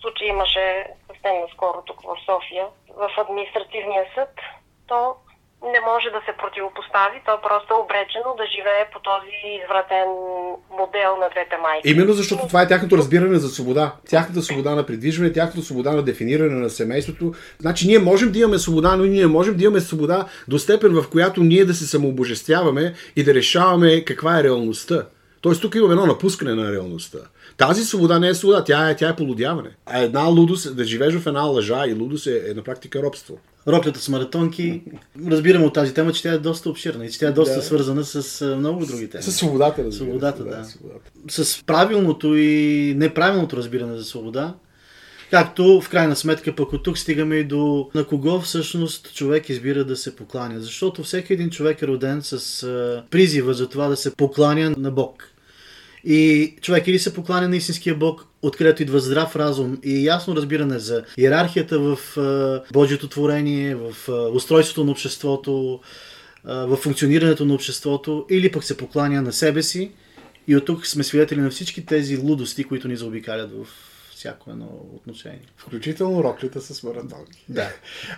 случай 0.00 0.28
имаше 0.28 0.86
съвсем 1.06 1.40
наскоро 1.40 1.82
тук 1.82 2.02
в 2.02 2.16
София, 2.26 2.66
в 2.96 3.10
административния 3.18 4.06
съд, 4.14 4.30
то 4.86 5.16
не 5.72 5.80
може 5.90 6.08
да 6.16 6.20
се 6.26 6.32
противопостави, 6.42 7.18
то 7.26 7.32
просто 7.48 7.68
е 7.74 7.82
обречено 7.84 8.30
да 8.40 8.44
живее 8.54 8.84
по 8.92 8.98
този 9.08 9.36
извратен 9.60 10.08
модел 10.78 11.10
на 11.22 11.28
двете 11.34 11.56
майки. 11.64 11.90
Именно 11.90 12.12
защото 12.12 12.46
това 12.46 12.62
е 12.62 12.68
тяхното 12.68 12.98
разбиране 12.98 13.38
за 13.38 13.48
свобода. 13.48 13.92
Тяхната 14.08 14.42
свобода 14.42 14.74
на 14.74 14.86
придвижване, 14.86 15.32
тяхната 15.32 15.62
свобода 15.62 15.92
на 15.92 16.02
дефиниране 16.02 16.56
на 16.66 16.70
семейството. 16.70 17.34
Значи 17.60 17.86
ние 17.86 17.98
можем 17.98 18.32
да 18.32 18.38
имаме 18.38 18.58
свобода, 18.58 18.96
но 18.96 19.04
ние 19.04 19.26
можем 19.26 19.56
да 19.56 19.64
имаме 19.64 19.80
свобода 19.80 20.26
до 20.48 20.58
степен, 20.58 20.92
в 20.94 21.10
която 21.10 21.42
ние 21.42 21.64
да 21.64 21.74
се 21.74 21.86
самообожествяваме 21.86 22.94
и 23.16 23.24
да 23.24 23.34
решаваме 23.34 24.04
каква 24.04 24.40
е 24.40 24.42
реалността. 24.42 25.06
Тоест 25.40 25.62
тук 25.62 25.74
имаме 25.74 25.92
едно 25.92 26.06
напускане 26.06 26.54
на 26.54 26.72
реалността. 26.72 27.18
Тази 27.56 27.84
свобода 27.84 28.18
не 28.18 28.28
е 28.28 28.34
свобода, 28.34 28.64
тя 28.64 28.90
е, 28.90 28.96
тя 28.96 29.08
е 29.08 29.16
полудяване. 29.16 29.70
А 29.86 30.00
една 30.00 30.22
лудост, 30.22 30.76
да 30.76 30.84
живееш 30.84 31.14
в 31.14 31.26
една 31.26 31.42
лъжа 31.42 31.86
и 31.86 31.94
лудост 31.94 32.26
е, 32.26 32.42
е 32.50 32.54
на 32.54 32.62
практика 32.62 33.02
робство. 33.02 33.38
Роклята 33.68 34.00
с 34.00 34.08
маратонки. 34.08 34.82
Разбираме 35.26 35.64
от 35.64 35.74
тази 35.74 35.94
тема, 35.94 36.12
че 36.12 36.22
тя 36.22 36.32
е 36.32 36.38
доста 36.38 36.70
обширна 36.70 37.06
и 37.06 37.10
че 37.10 37.18
тя 37.18 37.28
е 37.28 37.32
доста 37.32 37.56
да. 37.56 37.62
свързана 37.62 38.04
с 38.04 38.46
много 38.56 38.86
други 38.86 39.10
теми. 39.10 39.24
С 39.24 39.32
свободата, 39.32 39.84
разбира. 39.84 39.92
Свободата, 39.92 40.44
да. 40.44 40.56
да. 40.56 40.64
Свободата. 40.64 41.10
С 41.28 41.64
правилното 41.64 42.36
и 42.36 42.94
неправилното 42.96 43.56
разбиране 43.56 43.96
за 43.96 44.04
свобода. 44.04 44.54
Както 45.30 45.80
в 45.80 45.88
крайна 45.88 46.16
сметка 46.16 46.54
пък 46.54 46.72
от 46.72 46.82
тук 46.82 46.98
стигаме 46.98 47.36
и 47.36 47.44
до 47.44 47.90
на 47.94 48.04
кого 48.04 48.40
всъщност 48.40 49.14
човек 49.14 49.48
избира 49.48 49.84
да 49.84 49.96
се 49.96 50.16
покланя. 50.16 50.60
Защото 50.60 51.02
всеки 51.02 51.32
един 51.32 51.50
човек 51.50 51.82
е 51.82 51.86
роден 51.86 52.22
с 52.22 53.02
призива 53.10 53.54
за 53.54 53.68
това 53.68 53.88
да 53.88 53.96
се 53.96 54.14
покланя 54.14 54.74
на 54.78 54.90
Бог. 54.90 55.33
И 56.06 56.54
човек 56.60 56.86
или 56.86 56.98
се 56.98 57.14
покланя 57.14 57.48
на 57.48 57.56
истинския 57.56 57.94
Бог, 57.94 58.26
откъдето 58.42 58.82
идва 58.82 59.00
здрав 59.00 59.36
разум 59.36 59.78
и 59.82 60.06
ясно 60.06 60.36
разбиране 60.36 60.78
за 60.78 61.04
иерархията 61.18 61.78
в 61.78 61.98
Божието 62.72 63.08
творение, 63.08 63.74
в 63.74 63.94
устройството 64.32 64.84
на 64.84 64.90
обществото, 64.92 65.80
в 66.44 66.76
функционирането 66.76 67.44
на 67.44 67.54
обществото, 67.54 68.26
или 68.30 68.52
пък 68.52 68.64
се 68.64 68.76
покланя 68.76 69.22
на 69.22 69.32
себе 69.32 69.62
си. 69.62 69.90
И 70.48 70.56
от 70.56 70.64
тук 70.64 70.86
сме 70.86 71.04
свидетели 71.04 71.40
на 71.40 71.50
всички 71.50 71.86
тези 71.86 72.16
лудости, 72.16 72.64
които 72.64 72.88
ни 72.88 72.96
заобикалят 72.96 73.50
в 73.52 73.66
всяко 74.24 74.50
едно 74.50 74.68
отношение. 74.94 75.42
Включително 75.56 76.24
роклята 76.24 76.60
с 76.60 76.82
маратонки. 76.82 77.44
Да. 77.48 77.68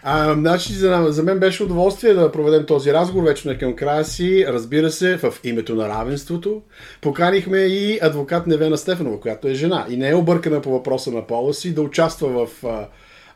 А, 0.02 0.34
значи, 0.34 0.72
за, 0.72 1.06
за 1.08 1.22
мен 1.22 1.38
беше 1.38 1.62
удоволствие 1.62 2.14
да 2.14 2.32
проведем 2.32 2.66
този 2.66 2.92
разговор, 2.92 3.24
вече 3.24 3.48
на 3.48 3.58
към 3.58 3.76
края 3.76 4.04
си. 4.04 4.44
Разбира 4.48 4.90
се, 4.90 5.16
в 5.16 5.34
името 5.44 5.74
на 5.74 5.88
равенството. 5.88 6.62
Поканихме 7.00 7.58
и 7.58 7.98
адвокат 8.02 8.46
Невена 8.46 8.78
Стефанова, 8.78 9.20
която 9.20 9.48
е 9.48 9.54
жена 9.54 9.86
и 9.90 9.96
не 9.96 10.08
е 10.08 10.14
объркана 10.14 10.60
по 10.60 10.70
въпроса 10.70 11.10
на 11.10 11.26
пола 11.26 11.54
си, 11.54 11.74
да 11.74 11.82
участва 11.82 12.46
в 12.46 12.64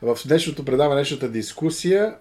в 0.01 0.17
днешното 0.27 0.65
предаване, 0.65 0.95
днешната 0.95 1.29
дискусия, 1.29 2.15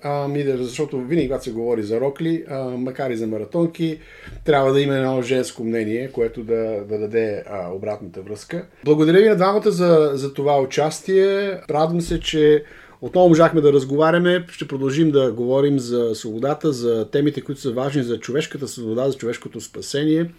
защото 0.44 1.00
винаги, 1.00 1.28
когато 1.28 1.44
се 1.44 1.52
говори 1.52 1.82
за 1.82 2.00
рокли, 2.00 2.44
макар 2.76 3.10
и 3.10 3.16
за 3.16 3.26
маратонки, 3.26 3.98
трябва 4.44 4.72
да 4.72 4.80
има 4.80 4.94
едно 4.94 5.22
женско 5.22 5.64
мнение, 5.64 6.10
което 6.12 6.42
да, 6.42 6.84
да 6.88 6.98
даде 6.98 7.44
обратната 7.72 8.22
връзка. 8.22 8.66
Благодаря 8.84 9.18
ви 9.18 9.28
на 9.28 9.36
двамата 9.36 9.70
за, 9.70 10.10
за 10.14 10.34
това 10.34 10.60
участие. 10.60 11.58
Радвам 11.70 12.00
се, 12.00 12.20
че 12.20 12.64
Отново 13.02 13.28
можахме 13.28 13.60
да 13.60 13.72
разговаряме, 13.72 14.46
ще 14.50 14.68
продължим 14.68 15.10
да 15.10 15.32
говорим 15.32 15.78
за 15.78 16.14
свободата, 16.14 16.72
за 16.72 17.08
темите, 17.10 17.40
които 17.40 17.60
са 17.60 17.72
важни 17.72 18.02
за 18.02 18.20
човешката 18.20 18.68
свобода, 18.68 19.10
за 19.10 19.16
човешкото 19.16 19.60
спасение. 19.60 20.30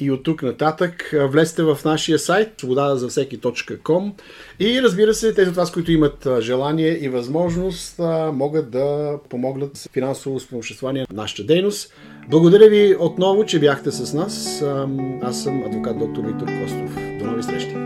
И 0.00 0.10
от 0.10 0.22
тук 0.22 0.42
нататък 0.42 1.14
влезте 1.14 1.62
в 1.62 1.78
нашия 1.84 2.18
сайт 2.18 2.48
свобода 2.58 2.96
за 2.96 3.08
всеки.com 3.08 4.12
и 4.60 4.82
разбира 4.82 5.14
се, 5.14 5.34
тези 5.34 5.50
от 5.50 5.56
вас, 5.56 5.72
които 5.72 5.92
имат 5.92 6.28
желание 6.40 7.04
и 7.04 7.08
възможност, 7.08 7.98
могат 8.32 8.70
да 8.70 9.18
помогнат 9.28 9.76
с 9.76 9.88
финансово 9.92 10.40
спомоществание 10.40 11.06
на 11.10 11.22
нашата 11.22 11.44
дейност. 11.44 11.94
Благодаря 12.30 12.68
ви 12.68 12.96
отново, 13.00 13.44
че 13.44 13.60
бяхте 13.60 13.90
с 13.90 14.14
нас. 14.14 14.64
Аз 15.22 15.42
съм 15.42 15.62
адвокат 15.66 15.98
доктор 15.98 16.24
Виктор 16.24 16.46
Костов. 16.62 16.94
До 17.18 17.24
нови 17.24 17.42
срещи! 17.42 17.77